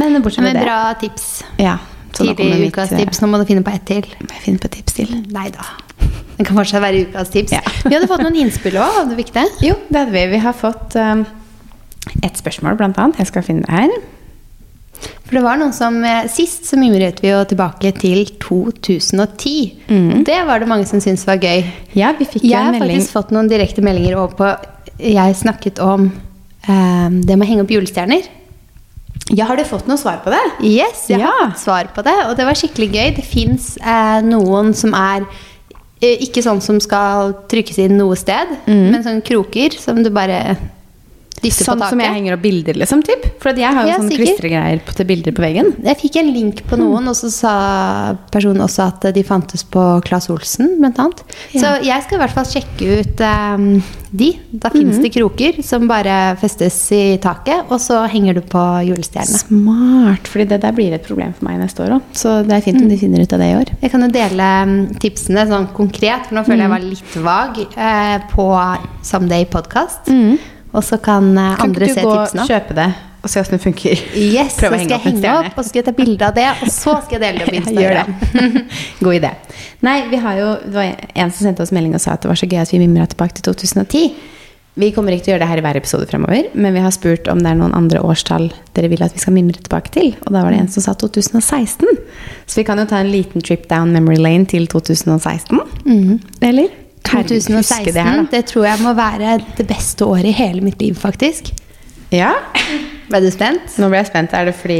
[0.00, 1.28] Men bortsett fra det bra tips.
[1.60, 1.76] ja,
[2.16, 3.20] Tidlig ukas eh, tips.
[3.20, 4.06] Nå må du finne på ett til.
[4.22, 5.12] Må jeg finne på tips til?
[5.34, 5.66] Nei da.
[6.36, 7.52] Det kan fortsatt være ukas tips.
[7.56, 7.62] Ja.
[7.88, 9.46] Vi hadde fått noen innspill òg, hadde vi ikke det?
[9.70, 10.24] Jo, det hadde vi.
[10.34, 11.22] Vi har fått um,
[12.22, 13.18] et spørsmål, blant annet.
[13.22, 13.96] Jeg skal finne det her.
[15.26, 19.54] For det var noen som eh, Sist så mimret vi jo tilbake til 2010.
[19.90, 20.22] Mm.
[20.24, 21.64] Det var det mange som syntes var gøy.
[21.98, 24.52] Ja, vi fikk Jeg en har Jeg har faktisk fått noen direkte meldinger over på
[25.02, 28.28] Jeg snakket om um, det med å henge opp julestjerner.
[29.34, 30.40] Ja, Har du fått noe svar på det?
[30.62, 31.32] Yes, jeg Ja.
[31.32, 33.08] har fått svar på det, og det var skikkelig gøy.
[33.16, 35.26] Det fins eh, noen som er
[36.00, 40.56] ikke sånn som skal trykkes inn noe sted, men sånne kroker som du bare
[41.46, 43.02] Sånn som jeg henger opp bilder, liksom?
[43.06, 43.26] Typ?
[43.42, 44.22] For jeg har jo Ja, sikkert.
[44.24, 45.68] klistregreier til bilder på veggen.
[45.84, 49.82] Jeg fikk en link på noen, og så sa personen også at de fantes på
[50.06, 51.22] Claes Olsen, blant annet.
[51.52, 51.60] Ja.
[51.60, 53.82] Så jeg skal i hvert fall sjekke ut um,
[54.16, 54.30] de.
[54.50, 59.42] Da fins det kroker som bare festes i taket, og så henger du på julestjernene.
[59.44, 60.26] Smart.
[60.26, 62.02] fordi det der blir et problem for meg neste år òg.
[62.16, 63.72] Så det er fint om de finner ut av det i år.
[63.82, 67.62] Jeg kan jo dele mm, tipsene sånn konkret, for nå føler jeg var litt vag
[67.76, 68.50] eh, på
[69.06, 70.06] Someday podcast.
[70.76, 72.90] Og så kan, eh, Kan andre ikke du gå og kjøpe det
[73.26, 74.02] og se åssen det funker?
[74.14, 76.46] Yes, Prøv så skal jeg henge opp, og så skal jeg ta bilde av det,
[76.62, 78.14] og så skal jeg dele det på Instagram.
[78.22, 78.62] det.
[79.08, 79.32] God idé.
[79.86, 82.30] Nei, vi har jo, det var en som sendte oss melding og sa at det
[82.30, 84.06] var så gøy at vi mimra tilbake til 2010.
[84.76, 86.92] Vi kommer ikke til å gjøre det her i hver episode fremover, men vi har
[86.92, 90.12] spurt om det er noen andre årstall dere vil at vi skal mimre tilbake til.
[90.26, 91.88] Og da var det en som sa 2016.
[92.44, 95.64] Så vi kan jo ta en liten trip down memory lane til 2016.
[96.44, 96.68] Eller?
[96.68, 96.68] -hmm.
[96.70, 100.80] huske 2016, det her, det tror jeg må være det beste året i hele mitt
[100.82, 101.52] liv, faktisk.
[102.14, 102.32] Ja.
[103.10, 103.76] Ble du spent?
[103.78, 104.32] Nå ble jeg spent.
[104.34, 104.78] Er det fordi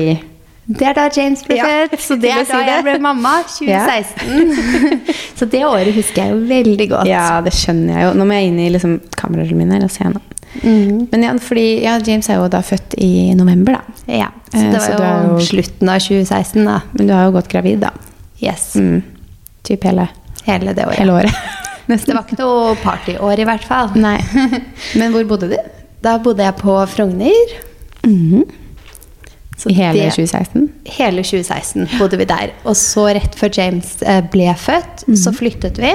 [0.67, 3.37] Det er da James ble Ja, født, så det er da jeg ble mamma.
[3.59, 4.97] 2016.
[5.39, 7.07] så det året husker jeg jo veldig godt.
[7.11, 8.15] Ja, det skjønner jeg jo.
[8.19, 10.23] Nå må jeg inn i liksom, kameraene mine og se nå.
[10.63, 11.07] Mm.
[11.13, 14.13] Men ja, fordi ja, James er jo da født i november, da.
[14.23, 16.79] Ja, så Eh, det var er jo jo- slutten av 2016, da.
[16.95, 17.91] Men du har jo gått gravid, da.
[18.41, 18.71] Yes.
[18.75, 19.03] Mm.
[19.67, 20.09] Typ hele,
[20.47, 20.97] Hele det året.
[21.03, 21.35] hele året.
[21.87, 23.91] Det var ikke noe partyår, i hvert fall.
[23.95, 24.19] Nei.
[24.99, 25.59] Men hvor bodde du?
[26.03, 27.59] Da bodde jeg på Frogner.
[28.05, 28.45] Mm -hmm.
[29.57, 30.69] Så I hele det- 2016?
[30.85, 32.51] Hele 2016 bodde vi der.
[32.65, 35.93] Og så rett før James eh, ble født, så flyttet vi.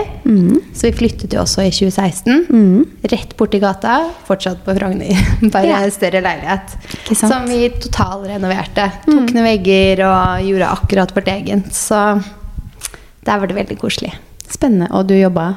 [0.73, 2.88] Så vi flyttet jo også i 2016.
[3.12, 5.13] Rett borti gata, fortsatt på Frogner.
[5.54, 5.89] Bare Ja.
[5.89, 6.73] større leilighet.
[7.15, 8.91] Som vi totalrenoverte.
[9.06, 11.71] Tok ned vegger og gjorde akkurat vårt eget.
[11.73, 12.23] Så
[13.25, 14.13] der var det veldig koselig.
[14.49, 14.88] Spennende.
[14.91, 15.54] Og du jobba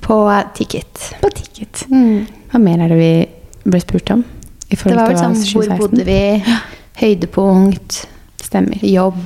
[0.00, 0.18] På
[0.56, 1.14] Ticket.
[1.20, 1.84] på Ticket.
[1.90, 3.12] Hva mer er det vi
[3.70, 4.24] ble spurt om?
[4.70, 6.20] I Det var vel sånn Hvor bodde vi?
[7.00, 8.04] Høydepunkt.
[8.42, 8.82] Stemmer.
[8.86, 9.18] Jobb.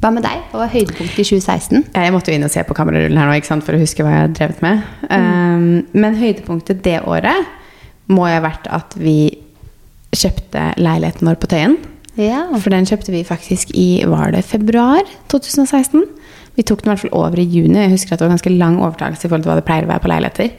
[0.00, 0.44] Hva med deg?
[0.48, 1.82] Hva var høydepunktet i 2016?
[1.92, 4.04] Jeg måtte jo inn og se på kamerarullen her nå ikke sant, for å huske
[4.04, 4.86] hva jeg har drevet med.
[5.12, 7.50] Um, men høydepunktet det året
[8.08, 9.18] må jo ha vært at vi
[10.16, 11.76] kjøpte leiligheten vår på Tøyen.
[12.18, 12.46] Ja.
[12.56, 16.06] For den kjøpte vi faktisk i var det februar 2016.
[16.60, 17.78] Vi tok den i hvert fall over i juni.
[17.86, 19.90] Jeg husker at det var ganske lang overtakelse i forhold til hva det pleier å
[19.94, 20.50] være på leiligheter.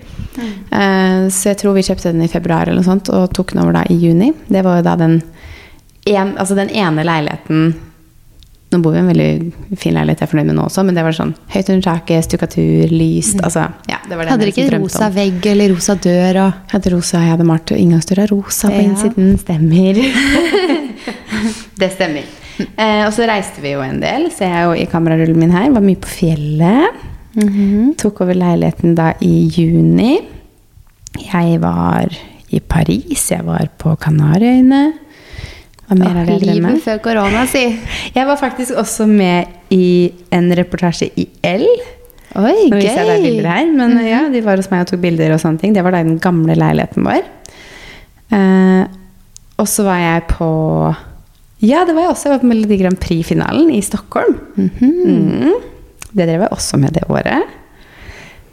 [0.72, 3.62] Eh, så jeg tror vi kjøpte den i februar eller noe sånt, og tok den
[3.62, 4.32] over da i juni.
[4.50, 5.20] Det var jo da den,
[6.10, 7.72] en, altså den ene leiligheten
[8.72, 10.96] Nå bor vi i en veldig fin leilighet jeg er fornøyd med nå også, men
[10.96, 14.54] det var sånn høyt under taket, stukatur, lyst altså, ja, det var den Hadde dere
[14.54, 15.16] ikke rosa om.
[15.18, 18.86] vegg eller rosa dør og hadde rosa, jeg hadde malt inngangsdøra rosa på Ja.
[18.88, 19.34] innsiden.
[19.44, 20.00] Stemmer.
[21.84, 22.32] det stemmer.
[22.60, 25.70] Eh, og så reiste vi jo en del, ser jeg jo i kamerarullen min her.
[25.74, 27.08] Var mye på fjellet.
[27.38, 27.94] Mhm.
[28.02, 30.20] Tok over leiligheten da i juni.
[31.22, 32.12] Jeg var
[32.52, 34.84] i Paris, jeg var på Kanariøyene.
[35.88, 36.48] Hva mer er det med?
[36.56, 37.66] Livet før korona, si.
[38.16, 41.66] Jeg var faktisk også med i en reportasje i L.
[42.40, 45.02] Oi, Nå viser jeg deg bilder her, men ja, de var hos meg og tok
[45.04, 45.74] bilder og sånne ting.
[45.76, 47.26] Det var da i den gamle leiligheten vår.
[48.32, 48.84] Eh,
[49.60, 50.48] og så var jeg på
[51.62, 52.28] Ja, det var jeg også.
[52.30, 54.38] Jeg var på Melodi Grand Prix-finalen i Stockholm.
[54.58, 55.52] Mhm.
[56.12, 57.44] Det drev jeg også med det året.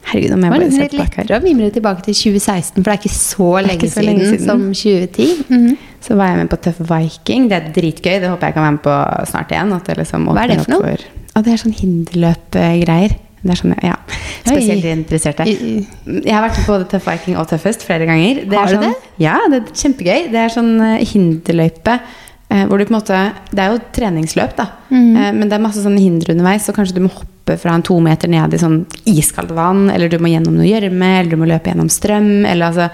[0.09, 1.23] Herregud, om Det jeg var bare setter bak her.
[1.25, 4.25] lettere å mimre tilbake til 2016, for det er ikke så lenge, ikke så lenge
[4.29, 5.27] siden, som 2010.
[5.49, 5.77] Mhm.
[6.01, 7.49] Så var jeg med på Tøff Viking.
[7.49, 8.19] Det er dritgøy.
[8.23, 8.95] Det håper jeg kan være med på
[9.29, 9.73] snart igjen.
[9.75, 10.81] At det liksom Hva er det for noe?
[10.81, 11.03] For...
[11.35, 13.17] Å, det er sånn hinderløpgreier.
[13.43, 13.95] Det er sånn, ja.
[14.45, 15.45] Spesielt interesserte.
[15.47, 18.41] Jeg har vært med på både Tøff Viking og Tøffest flere ganger.
[18.45, 19.11] Det er Har du sånn, det?
[19.23, 20.31] Ja, det er kjempegøy.
[20.31, 21.99] Det er sånn eh, hinderløype
[22.49, 23.17] hvor du på en måte
[23.53, 24.65] Det er jo treningsløp, da.
[24.89, 25.15] Mm.
[25.15, 27.85] Eh, men det er masse sånne hindre underveis, så kanskje du må hoppe fra en
[27.85, 31.41] to meter ned i sånn iskaldt vann, eller du må gjennom noe gjørme, eller du
[31.41, 32.89] må løpe gjennom strøm, eller altså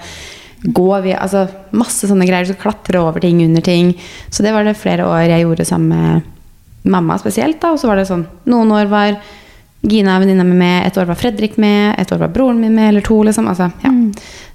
[0.66, 2.48] gå via Altså masse sånne greier.
[2.48, 3.92] Så klatre over ting, under ting.
[4.30, 7.72] Så det var det flere år jeg gjorde sammen med mamma spesielt, da.
[7.74, 9.18] Og så var det sånn Noen år var
[9.86, 10.86] Gina, venninna mi, med.
[10.88, 11.94] Et år var Fredrik med.
[12.00, 13.46] Et år var broren min med, eller to, liksom.
[13.48, 13.92] Altså, ja.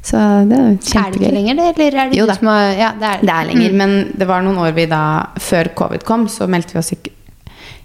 [0.01, 0.97] Så det er kjempegøy.
[0.97, 2.35] Er det ikke lenger det, eller er det Jo da.
[2.35, 5.01] som har Ja, det er Det er lenger, men det var noen år vi da
[5.39, 7.13] Før covid kom, så meldte vi oss ikke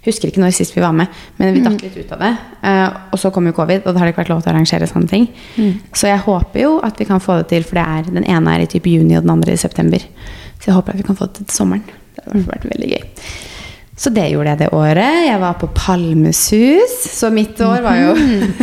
[0.07, 2.29] Husker ikke når sist vi var med, men vi datt litt ut av det.
[2.69, 4.53] Eh, og så kom jo covid, og da har det ikke vært lov til å
[4.53, 5.25] arrangere sånne ting.
[5.91, 8.53] Så jeg håper jo at vi kan få det til, for det er, den ene
[8.53, 10.05] er i type juni, og den andre i september.
[10.61, 11.83] Så jeg håper at vi kan få det til sommeren.
[12.15, 13.03] Det hadde vært veldig gøy.
[13.97, 15.23] Så det gjorde jeg det året.
[15.25, 16.95] Jeg var på Palmesus.
[17.17, 18.11] Så mitt år var jo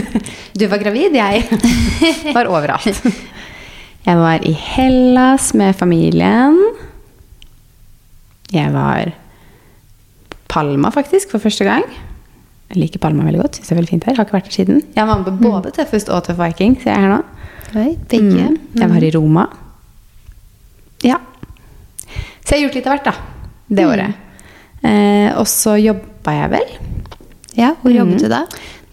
[0.59, 1.43] Du var gravid, jeg
[2.37, 3.03] var overalt.
[4.05, 6.59] Jeg var i Hellas med familien.
[8.53, 9.15] Jeg var
[10.53, 11.87] Palma, faktisk, for første gang.
[12.69, 13.57] Jeg liker Palma veldig godt.
[13.57, 14.19] Synes det er veldig fint her.
[14.19, 14.83] Har ikke vært der siden.
[14.93, 17.23] Jeg var med på både Tøffest og Tøff Viking, ser jeg her nå.
[17.81, 18.51] Oi, begge.
[18.53, 18.59] Mm.
[18.83, 19.47] Jeg var i Roma.
[21.09, 21.17] Ja.
[22.45, 23.49] Så jeg har gjort litt av hvert, da.
[23.81, 24.21] Det året.
[24.85, 26.73] Eh, og så jobba jeg vel.
[27.57, 28.45] Ja, hvor jobbet du da?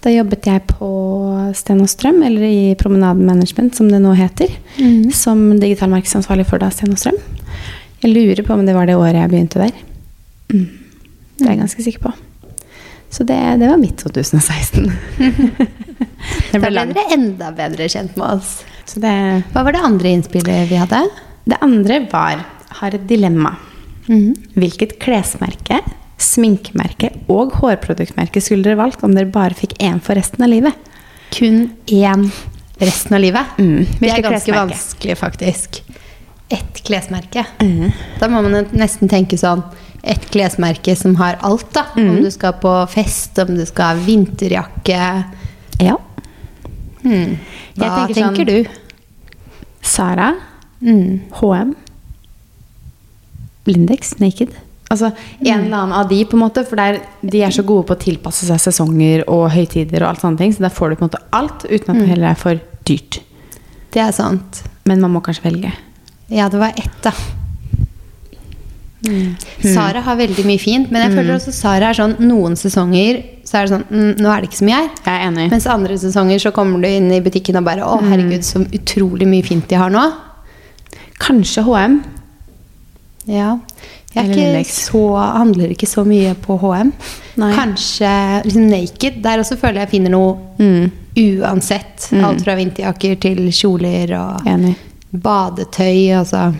[0.02, 0.88] Da jobbet jeg på
[1.58, 4.50] Sten og Strøm, eller i Promenaden Management, som det nå heter.
[5.14, 7.20] Som digital markedsansvarlig for da Sten og Strøm.
[8.02, 9.76] Jeg lurer på om det var det året jeg begynte der.
[10.50, 10.68] Mm.
[11.38, 12.14] Det er jeg ganske sikker på.
[13.12, 14.88] Så det, det var mitt 2016.
[16.52, 18.62] det Da ble dere enda bedre kjent med oss.
[18.90, 19.12] Så det,
[19.52, 21.04] Hva var det andre innspillet vi hadde?
[21.52, 22.42] det andre var
[22.80, 23.56] har et dilemma.
[24.12, 24.34] Mhm.
[24.60, 25.80] Hvilket klesmerke,
[26.22, 30.76] sminkemerke og hårproduktmerke skulle dere valgt om dere bare fikk én for resten av livet?
[31.32, 32.28] Kun én
[32.82, 33.46] resten av livet.
[33.58, 33.86] Mm.
[34.02, 34.58] Det er ganske klesmerke?
[34.68, 35.82] vanskelig, faktisk.
[36.52, 37.46] Ett klesmerke.
[37.64, 37.92] Mm.
[38.20, 39.64] Da må man nesten tenke sånn
[40.04, 41.86] et klesmerke som har alt, da.
[41.96, 45.00] Om du skal på fest, om du skal ha vinterjakke.
[45.80, 45.96] Ja.
[47.04, 47.38] Hmm.
[47.78, 48.70] Hva tenker tenker, sånn- du?
[49.82, 50.36] Sara,
[50.82, 51.20] Mm.
[51.38, 51.76] HM,
[53.70, 54.54] Lindex, Naked.
[54.92, 56.64] Altså en eller annen av de, på en måte.
[56.68, 60.26] For der, de er så gode på å tilpasse seg sesonger og høytider og alt
[60.26, 60.56] sånne ting.
[60.56, 63.22] Så der får du på en måte alt uten at det heller er for dyrt.
[63.92, 64.64] Det er sant.
[64.90, 65.72] Men man må kanskje velge.
[66.32, 67.14] Ja, det var ett, da.
[69.02, 69.36] Mm.
[69.74, 73.58] Sara har veldig mye fint, men jeg føler også Sara er sånn noen sesonger så
[73.60, 74.90] er det sånn mm, Nå er det ikke så mye her.
[75.04, 75.46] Jeg er enig.
[75.52, 79.28] Mens andre sesonger så kommer du inn i butikken og bare Å, herregud, så utrolig
[79.28, 80.06] mye fint de har nå.
[81.20, 81.98] Kanskje HM.
[83.32, 83.54] Ja.
[84.12, 85.02] Jeg ikke så,
[85.38, 86.90] handler ikke så mye på HM.
[87.40, 87.52] Nei.
[87.56, 88.10] Kanskje
[88.44, 89.22] liksom Naked.
[89.24, 90.92] Der også føler jeg jeg finner noe Mm.
[91.16, 92.10] uansett.
[92.20, 94.76] Alt fra vinterjakker til kjoler og Enig.
[95.16, 96.12] badetøy.
[96.20, 96.54] Altså.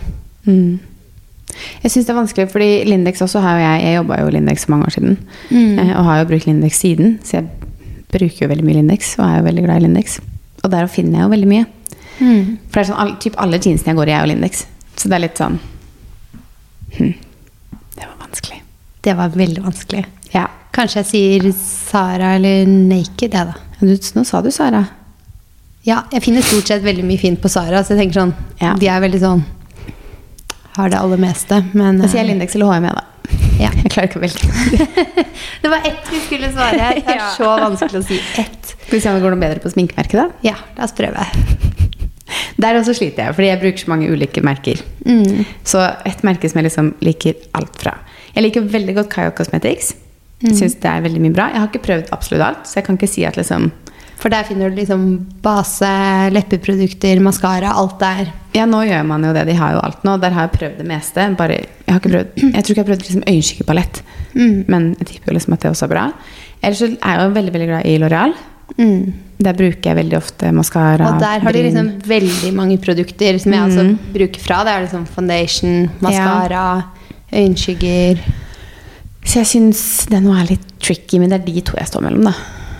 [0.46, 0.78] Mm.
[1.82, 4.30] Jeg syns det er vanskelig, fordi Lindex også har jo jeg Jeg jobba jo i
[4.38, 5.18] Lindex for mange år siden.
[5.50, 5.78] Mm.
[5.78, 7.46] eh, Og har jo brukt Lindex siden, så jeg
[8.12, 9.18] bruker jo veldig mye Lindex.
[9.18, 10.20] Og er jo veldig glad i Lindex.
[10.64, 11.66] Og der finner jeg jo veldig mye.
[12.20, 12.58] Mm.
[12.70, 14.64] For det er sånn, typ alle jeansene jeg går i, er jo Lindex.
[14.96, 15.58] Så det er litt sånn
[16.98, 17.12] hm.
[17.94, 18.62] Det var vanskelig.
[19.04, 20.04] Det var veldig vanskelig.
[20.32, 20.46] Ja.
[20.72, 23.54] Kanskje jeg sier Sara eller Naked, jeg, da.
[23.82, 24.84] Du, nå sa du Sara.
[25.84, 28.76] Ja, jeg finner stort sett veldig mye fint på Sara, så jeg tenker sånn Ja.
[28.78, 29.40] De er veldig sånn
[30.76, 33.08] Har det aller meste, men Da sier jeg eh, Lindex eller HM, jeg, da.
[33.60, 33.70] Ja.
[33.82, 34.86] Jeg klarer ikke å velge.
[35.62, 36.96] Det var ett vi skulle svare her.
[37.02, 37.28] Det er Ja.
[37.36, 38.72] så vanskelig å si ett.
[38.86, 40.28] Skal vi se om det går noe bedre på sminkemerket, da?
[40.46, 41.26] Ja, la oss prøve.
[42.62, 44.80] Der også sliter jeg, fordi jeg bruker så mange ulike merker.
[45.06, 45.42] Mm.
[45.66, 47.96] Så et merke som jeg liksom liker alt fra.
[48.36, 49.92] Jeg liker veldig godt Kayo Cosmetics.
[50.42, 51.50] Jeg Syns det er veldig mye bra.
[51.52, 53.68] Jeg har ikke prøvd absolutt alt, så jeg kan ikke si at liksom
[54.22, 55.02] For der finner du liksom
[55.42, 55.88] base,
[56.30, 58.28] leppeprodukter, maskara, alt der.
[58.54, 59.42] Ja, nå gjør man jo det.
[59.48, 60.14] De har jo alt nå.
[60.22, 61.24] Der har jeg prøvd det meste.
[61.38, 64.64] Bare, jeg, har ikke prøvd, jeg tror ikke jeg har prøvd liksom øyenskyggepalett, Mm.
[64.66, 66.02] men jeg tipper jo liksom at det også er bra.
[66.64, 68.32] Ellers så er jeg jo veldig veldig glad i L'Oreal.
[68.78, 69.12] Mm.
[69.42, 71.08] Der bruker jeg veldig ofte maskara.
[71.14, 73.98] Og der har de liksom veldig mange produkter som jeg Mm.
[74.14, 74.62] bruker fra.
[74.64, 76.84] Det er liksom foundation, maskara,
[77.32, 78.18] øyenskygger.
[79.24, 82.02] Så jeg syns det nå er litt tricky, men det er de to jeg står
[82.02, 82.34] mellom, da.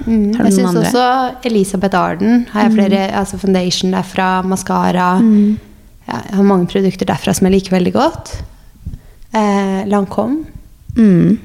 [0.06, 0.32] Mm.
[0.34, 1.04] Jeg syns også
[1.46, 5.20] Elisabeth Arden har jeg flere altså foundation derfra, maskara.
[5.22, 5.58] Mm.
[6.08, 8.32] Ja, jeg har mange produkter derfra som jeg liker veldig godt.
[9.34, 10.44] Eh, Lancome.
[10.96, 11.38] Mm.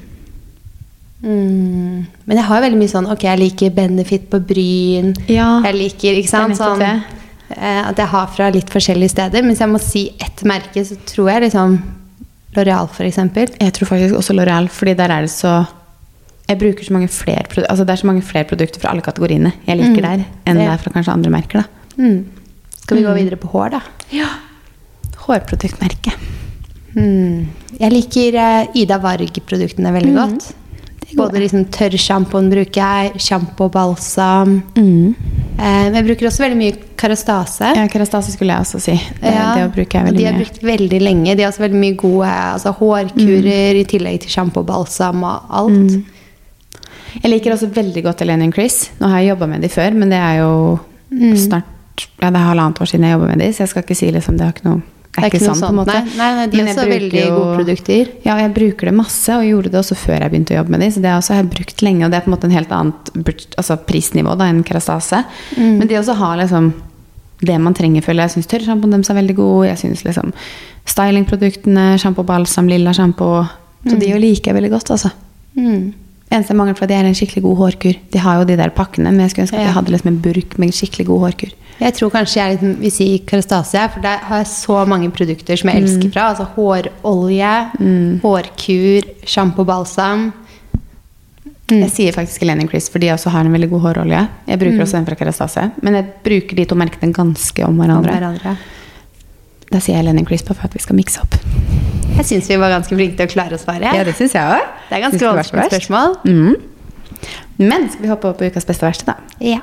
[1.22, 2.06] Mm.
[2.26, 5.14] Men jeg har veldig mye sånn Ok, jeg liker Benefit på Bryn.
[5.26, 9.42] Ja, Jeg liker ikke sant, sånn, eh, at jeg har fra litt forskjellige steder.
[9.42, 11.82] Men hvis jeg må si ett merke, så tror jeg liksom
[12.56, 13.50] L'Oreal, eksempel.
[13.60, 15.66] Jeg tror faktisk også L'Oreal, fordi der er det så
[16.48, 19.02] Jeg bruker så mange flere produkter Altså det er så mange flere produkter fra alle
[19.02, 20.02] kategoriene jeg liker Mm.
[20.02, 21.64] der, enn Det- det er fra kanskje andre merker, da.
[22.02, 22.24] Mm.
[22.80, 23.16] Skal vi gå Mm.
[23.18, 23.80] videre på hår, da?
[24.12, 24.28] Ja.
[25.26, 26.12] Hårproduktmerke.
[26.96, 27.46] Mm.
[27.78, 30.16] Jeg liker eh, Ida Varg-produktene veldig Mm.
[30.16, 30.54] godt.
[31.16, 34.62] Både liksom tørrsjampoen bruker jeg, sjampo og balsam.
[34.76, 35.14] Mm.
[35.58, 37.70] Eh, men jeg bruker også veldig mye Karastase.
[37.76, 38.92] Ja, karastase skulle jeg også si.
[39.20, 40.18] Det, Ja, det bruker jeg veldig mye.
[40.18, 40.44] de har mye.
[40.44, 41.36] brukt veldig lenge.
[41.36, 43.80] De har også veldig mye gode altså hårkurer Mm.
[43.80, 46.04] i tillegg til sjampo og balsam og alt.
[47.22, 48.90] Jeg liker også veldig godt Eleni Chris.
[49.00, 51.34] Nå har jeg jobba med de før, men det er jo Mm.
[51.36, 51.64] snart
[52.22, 54.10] Ja, det er halvannet år siden jeg jobba med de, så jeg skal ikke si
[54.12, 54.82] liksom Det, har ikke noe,
[55.20, 55.94] det er ikke, noe sånn, på en måte.
[55.98, 58.10] Nei, nei, nei de Men er også veldig jo- gode produkter.
[58.24, 60.80] Ja, jeg bruker det masse, og gjorde det også før jeg begynte å jobbe med
[60.80, 60.90] de.
[60.94, 62.74] Så det er har jeg brukt lenge, og det er på en måte en helt
[62.74, 63.12] annet
[63.58, 65.24] altså prisnivå da, enn Kerastase.
[65.56, 65.78] Mm.
[65.78, 66.72] Men de også har liksom
[67.40, 68.32] det man trenger, føler jeg.
[68.32, 69.66] Jeg syns tørrsjampoen deres er veldig god.
[69.68, 70.32] Jeg syns liksom
[70.88, 73.46] stylingproduktene, sjampo, balsam, lilla sjampo
[73.86, 75.12] Så de jo liker jeg veldig godt, altså.
[75.56, 75.92] Mm.
[76.34, 77.96] Eneste mangel på, det er en skikkelig god hårkur.
[78.12, 80.18] De har jo de der pakkene, men jeg skulle ønske at de hadde liksom en
[80.20, 81.54] burk med en skikkelig god hårkur.
[81.78, 85.70] Jeg tror kanskje jeg vil si karastasia, for der har jeg så mange produkter som
[85.70, 85.84] jeg Mm.
[85.86, 86.28] elsker fra.
[86.32, 87.52] Altså hårolje,
[88.22, 90.32] hårkur, sjampo, balsam.
[91.70, 91.82] Mm.
[91.84, 94.22] Jeg sier faktisk Eleni Chris, for de også har en veldig god hårolje.
[94.48, 97.82] Jeg bruker også den fra Karastasia, men jeg bruker de to merkene ganske om Om
[97.84, 98.10] hverandre.
[98.16, 98.56] hverandre.
[99.70, 101.34] Da sier jeg Eleni Chris på for at vi skal mikse opp.
[102.16, 103.84] Jeg syns vi var ganske flinke til å klare å svare.
[103.94, 104.64] Ja, det synes jeg også.
[104.88, 106.16] Det er ganske vanskelig spørsmål.
[106.24, 106.56] Mm.
[107.58, 109.14] Men skal vi hoppe opp på ukas beste og verste, da?
[109.44, 109.60] Ja.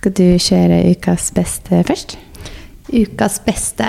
[0.00, 2.16] Skal du kjøre ukas beste først?
[2.90, 3.86] Ukas beste,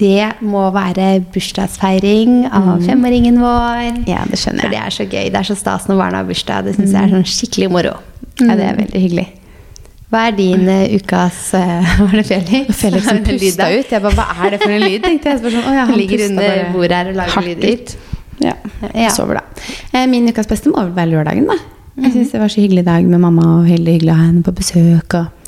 [0.00, 4.00] det må være bursdagsfeiring av femåringen vår.
[4.10, 4.66] Ja, det skjønner jeg.
[4.66, 5.28] For det er så gøy.
[5.30, 6.66] Det er så stas når barna har bursdag.
[6.66, 7.92] Det syns jeg er sånn skikkelig moro.
[8.42, 9.26] Ja, det er veldig hyggelig.
[10.10, 12.74] Hva er din uh, ukas uh, Var det Felix?
[12.82, 13.94] Felix som pusta ut.
[13.94, 15.06] Jeg bare, Hva er det for en lyd?
[15.06, 15.40] tenkte jeg.
[15.44, 17.94] Så sånn, å ja, han Ligger under bordet her og lager lyder.
[18.42, 18.56] Ja,
[18.90, 19.08] Ja.
[19.14, 19.44] sover da.
[19.94, 21.56] Eh, Min ukas beste må vel være lørdagen, da.
[22.02, 24.42] Jeg syns det var så hyggelig dag med mamma, og veldig hyggelig å ha henne
[24.42, 25.14] på besøk.
[25.14, 25.43] og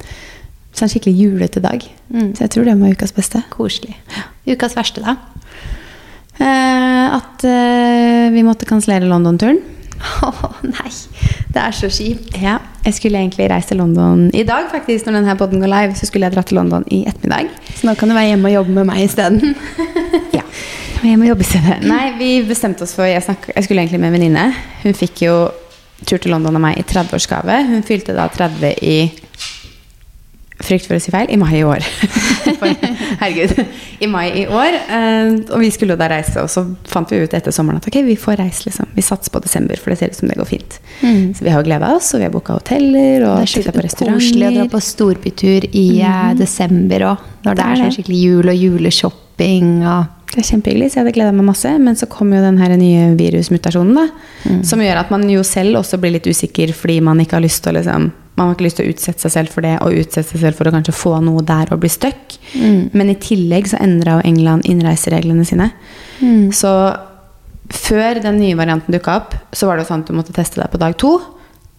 [0.77, 1.81] Sånn skikkelig julete dag.
[2.13, 2.35] Mm.
[2.37, 3.41] Så jeg tror det var ukas beste.
[3.55, 3.95] Koselig.
[4.47, 5.17] Ukas verste, da?
[6.37, 9.63] Eh, at eh, vi måtte kansellere London-turen.
[10.27, 10.91] Å nei,
[11.55, 12.35] det er så kjipt.
[12.43, 15.97] Ja, jeg skulle egentlig reist til London i dag, faktisk, når denne podden går live.
[15.97, 17.49] Så skulle jeg dra til London i ettermiddag.
[17.79, 19.55] Så nå kan du være hjemme og jobbe med meg isteden.
[20.37, 20.43] Ja.
[21.05, 21.75] Jeg må jobbe i stedet.
[21.87, 24.45] Nei, vi bestemte oss for Jeg, snakk- jeg skulle egentlig med en venninne.
[24.83, 25.35] Hun fikk jo
[26.09, 27.57] tur til London av meg i 30-årsgave.
[27.69, 28.95] Hun fylte da 30 i
[30.63, 31.85] frykt for å si feil, i mai i år.
[32.57, 32.71] For,
[33.21, 33.59] herregud.
[34.01, 34.77] I mai i år.
[34.97, 37.89] eh, og vi skulle jo da reise, og så fant vi ut etter sommeren at
[37.91, 38.89] ok, vi får reise, liksom.
[38.97, 40.79] Vi satser på desember, for det ser ut som det går fint.
[41.03, 43.99] Så vi har gleda oss, og vi har booka hoteller og Det er restauranter.
[43.99, 47.25] Det er koselig å dra på storbytur i eh, desember òg.
[47.47, 50.99] Når det Det er er sånn skikkelig jul og juleshopping og Det er kjempehyggelig, så
[50.99, 51.71] jeg hadde gleda meg masse.
[51.81, 54.07] Men så kom jo den her nye virusmutasjonen, da.
[54.67, 57.63] Som gjør at man jo selv også blir litt usikker fordi man ikke har lyst
[57.65, 59.97] til å liksom Man har ikke lyst til å utsette seg selv for det, og
[59.97, 62.37] utsette seg selv for å kanskje få noe der og bli stuck.
[62.93, 65.71] Men i tillegg så endra jo England innreisereglene sine.
[66.53, 66.73] Så
[67.73, 70.61] før den nye varianten dukka opp, så var det jo sånn at du måtte teste
[70.61, 71.15] deg på dag to.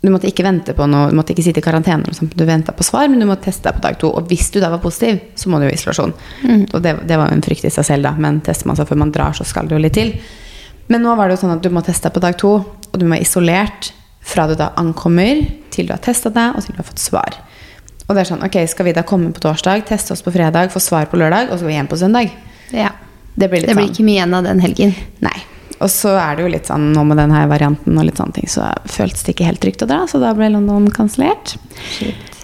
[0.02, 2.86] Du måtte ikke vente på noe, du måtte ikke sitte i karantene, du venta på
[2.86, 4.12] svar, men du måtte teste deg på dag to.
[4.18, 6.14] Og hvis du da var positiv, så må du jo i isolasjon.
[6.74, 8.90] Og det, det var jo en frykt i seg selv, da, men tester man seg
[8.90, 10.14] før man drar, så skal det jo litt til.
[10.90, 12.98] Men nå var det jo sånn at du må teste deg på dag to, og
[12.98, 13.92] du må være isolert
[14.28, 17.38] fra du da ankommer, til du har testa deg, og til du har fått svar.
[18.08, 20.72] Og det er sånn, ok, skal vi da komme på torsdag, teste oss på fredag,
[20.74, 22.32] få svar på lørdag, og så gå hjem på søndag?
[22.72, 22.94] Ja.
[23.38, 23.94] Det blir litt Det blir sånn.
[23.94, 24.96] ikke mye igjen av den helgen.
[25.24, 25.38] Nei.
[25.78, 28.48] Og så er det jo litt sånn nå med denne varianten og litt sånne ting,
[28.50, 31.58] så føltes det ikke helt trygt å dra, så da ble London kansellert.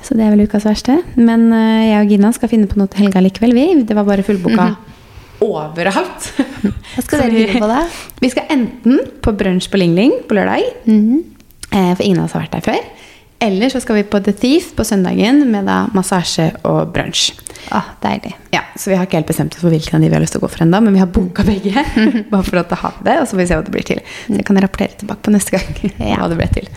[0.04, 1.00] Så det er vel ukas verste.
[1.16, 3.68] Men uh, jeg og Gina skal finne på noe til helga likevel, vi.
[3.88, 4.74] Det var bare fullboka
[5.44, 6.28] overalt.
[6.94, 7.84] Hva skal dere finne på da?
[8.24, 11.16] Vi skal enten på brunsj på Ling Ling på lørdag, eh,
[11.74, 12.84] for ingen av oss har vært der før.
[13.44, 17.34] Eller så skal vi på The Thief på søndagen med da massasje og brunsj.
[17.76, 18.32] Ah, deilig.
[18.56, 20.36] Ja, så vi har ikke helt bestemt oss for hvilken av de vi har lyst
[20.36, 21.74] til å gå for ennå, men vi har boka begge.
[22.32, 24.02] bare for at det har det, og så får vi se hva det blir til.
[24.28, 25.70] Så jeg kan rapportere tilbake på neste gang
[26.14, 26.18] Ja.
[26.22, 26.70] hva det ble til.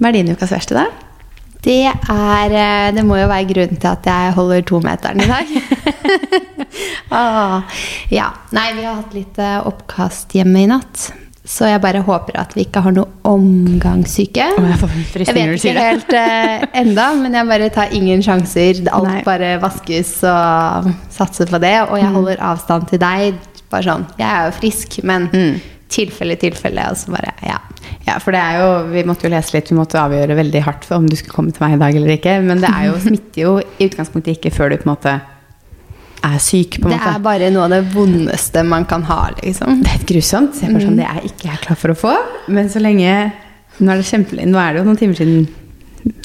[0.00, 0.88] Hva er din ukas verste, da?
[1.64, 5.54] Det er eh, Det må jo være grunnen til at jeg holder tometeren i dag.
[7.14, 7.62] ah,
[8.12, 8.32] ja.
[8.54, 11.06] Nei, vi har hatt litt eh, oppkast hjemme i natt.
[11.44, 14.46] Så jeg bare håper at vi ikke har noe omgangssyke.
[14.56, 14.94] Oh, jeg får
[15.26, 18.80] Jeg vet ikke helt uh, enda, men jeg bare tar ingen sjanser.
[18.88, 19.18] Alt Nei.
[19.26, 21.74] bare vaskes og satser på det.
[21.90, 22.14] Og jeg Mm.
[22.16, 23.34] holder avstand til deg.
[23.70, 25.60] Bare sånn Jeg er jo frisk, men Mm.
[25.88, 26.88] tilfelle, tilfelle.
[26.90, 27.58] Og så bare Ja.
[28.06, 30.84] Ja, for det er jo, Vi måtte jo lese litt, vi måtte avgjøre veldig hardt
[30.84, 32.42] for om du skulle komme til meg i dag eller ikke.
[32.42, 35.20] Men det er jo, smitter jo i utgangspunktet ikke før du på en måte
[36.26, 36.78] er syk.
[36.80, 37.14] på Det måte.
[37.14, 39.80] er bare noe av det vondeste man kan ha, liksom.
[39.82, 40.60] Det er helt grusomt.
[40.60, 42.14] Jeg er bare sånn, Det er ikke jeg klar for å få.
[42.48, 43.32] Men så lenge
[43.80, 45.48] Nå er det, kjempe, nå er det jo noen timer siden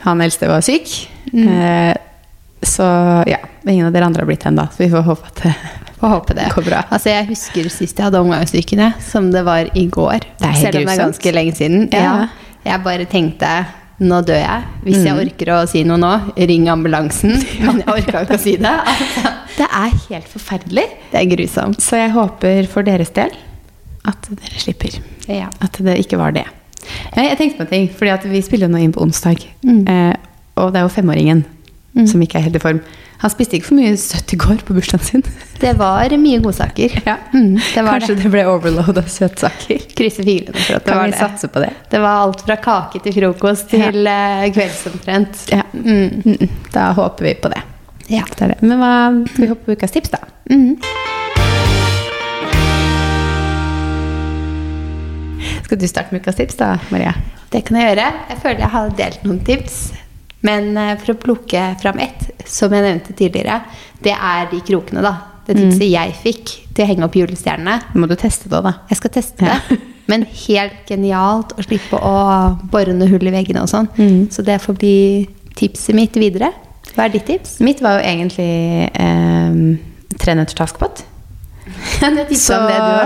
[0.03, 0.85] han eldste var syk.
[1.33, 1.93] Eh,
[2.61, 2.85] så
[3.27, 3.39] ja.
[3.65, 5.53] Ingen av dere andre har blitt det ennå, så vi får håpe at det
[5.99, 6.45] Får håpe det.
[6.55, 6.83] går bra.
[6.95, 10.19] Altså, jeg husker sist jeg hadde omgangssyken, som det var i går.
[10.39, 11.89] Det er helt selv om det er ganske lenge siden.
[11.91, 12.27] Ja.
[12.63, 13.49] Jeg bare tenkte
[13.99, 14.63] nå dør jeg.
[14.85, 15.19] Hvis jeg Mm.
[15.25, 17.33] orker å si noe nå, ring ambulansen.
[17.65, 18.71] Men jeg orka ikke å si det.
[18.93, 20.85] Altså, Det er helt forferdelig.
[21.11, 21.81] det er grusomt.
[21.83, 23.33] Så jeg håper for deres del
[24.07, 24.95] at dere slipper.
[25.27, 25.49] Ja.
[25.61, 26.45] At det ikke var det.
[27.15, 29.43] Jeg tenkte på en ting, fordi at vi spiller nå inn på onsdag.
[29.67, 29.83] Mm.
[29.83, 30.15] Eh,
[30.55, 31.43] og det er jo femåringen
[32.07, 32.79] som ikke er helt i form.
[33.19, 35.23] Han spiste ikke for mye søtt i går på bursdagen sin.
[35.59, 36.93] Det var mye godsaker.
[37.03, 37.17] Ja.
[37.33, 38.23] Mm, det var Kanskje det.
[38.23, 39.81] det ble overload av søtsaker.
[39.99, 41.19] Krysse fingrene for at det Kan var vi det.
[41.19, 41.73] satse på det?
[41.91, 44.45] Det var alt fra kake til frokost til eh.
[45.51, 45.65] Ja.
[45.73, 46.23] Mm.
[46.23, 47.59] Mm, Da håper vi på det.
[48.09, 48.23] Ja.
[48.35, 48.59] Det det.
[48.65, 48.93] Men hva
[49.29, 50.23] skal vi hoppe på ukas tips, da?
[50.49, 50.77] Mm.
[55.63, 57.13] Skal du starte med ukas tips, da, Maria?
[57.53, 58.07] Det kan jeg gjøre.
[58.31, 59.77] Jeg føler jeg har delt noen tips.
[60.45, 63.59] Men eh, for å plukke fram ett, som jeg nevnte tidligere,
[64.05, 65.15] det er de krokene, da.
[65.49, 67.79] Det tipset jeg fikk til å henge opp julestjernene.
[67.95, 68.75] Nå må du teste det, da.
[68.91, 69.57] Jeg skal teste Ja.
[69.69, 69.79] det.
[70.09, 72.13] Men helt genialt å slippe å
[72.73, 73.89] bore noe hull i veggene og sånn.
[73.97, 74.23] Mm.
[74.33, 74.93] Så det får bli
[75.59, 76.49] tipset mitt videre.
[76.95, 77.57] Hva er ditt tips?
[77.63, 78.49] Mitt var jo egentlig
[78.89, 79.59] eh,
[80.19, 81.03] tre nøtter til Askepott.
[82.39, 82.57] Så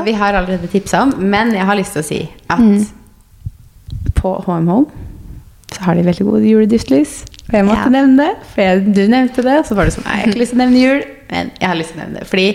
[0.06, 2.20] vi har allerede tipsa om, men jeg har lyst til å si
[2.54, 4.88] at på HM Home
[5.74, 7.24] så har de veldig gode juleduftlys.
[7.50, 7.90] Og jeg måtte Ja.
[7.90, 9.56] nevne det, for jeg, du nevnte det.
[9.60, 11.00] Og så var det sånn Nei, jeg har ikke lyst til å nevne jul,
[11.32, 12.28] men jeg har lyst til å nevne det.
[12.30, 12.46] Fordi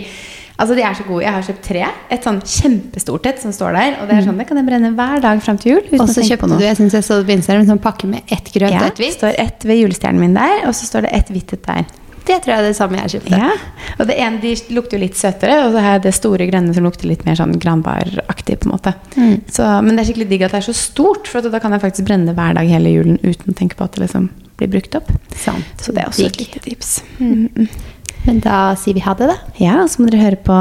[0.59, 1.23] altså, de er så gode.
[1.25, 1.85] Jeg har kjøpt tre.
[2.13, 3.95] Et sånn kjempestort et som står der.
[4.01, 5.87] Og det er sånn, det kan jeg brenne hver dag fram til jul.
[5.99, 8.51] Og så kjøpte du jeg synes jeg så på Instagram, en sånn pakke med ett
[8.53, 9.01] grønt og ja, hvitt.
[9.01, 11.89] det står ett ved julestjernen min der, og så står det ett hvitt et der.
[12.29, 13.37] Det tror jeg er det samme jeg kjøpte.
[13.41, 13.53] Ja,
[13.97, 16.75] og det ene de lukter jo litt søtere, og så har jeg det store grønne
[16.75, 18.59] som lukter litt mer sånn granbaraktig.
[18.61, 18.93] på en måte.
[19.15, 19.39] Mm.
[19.49, 21.83] Så, men det er skikkelig digg at det er så stort, for da kan jeg
[21.87, 24.69] faktisk brenne det hver dag hele julen uten å tenke på at det liksom blir
[24.75, 25.09] brukt opp.
[25.39, 25.81] Sant.
[25.81, 26.99] Så det er også et lite tips.
[28.25, 29.37] Men da sier vi ha det, da.
[29.59, 30.57] Ja, og så må dere høre på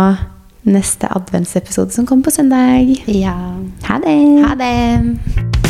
[0.69, 2.95] neste adventsepisode som kommer på søndag.
[3.09, 3.37] Ja.
[3.89, 4.19] Ha det!
[4.45, 5.68] Ha det.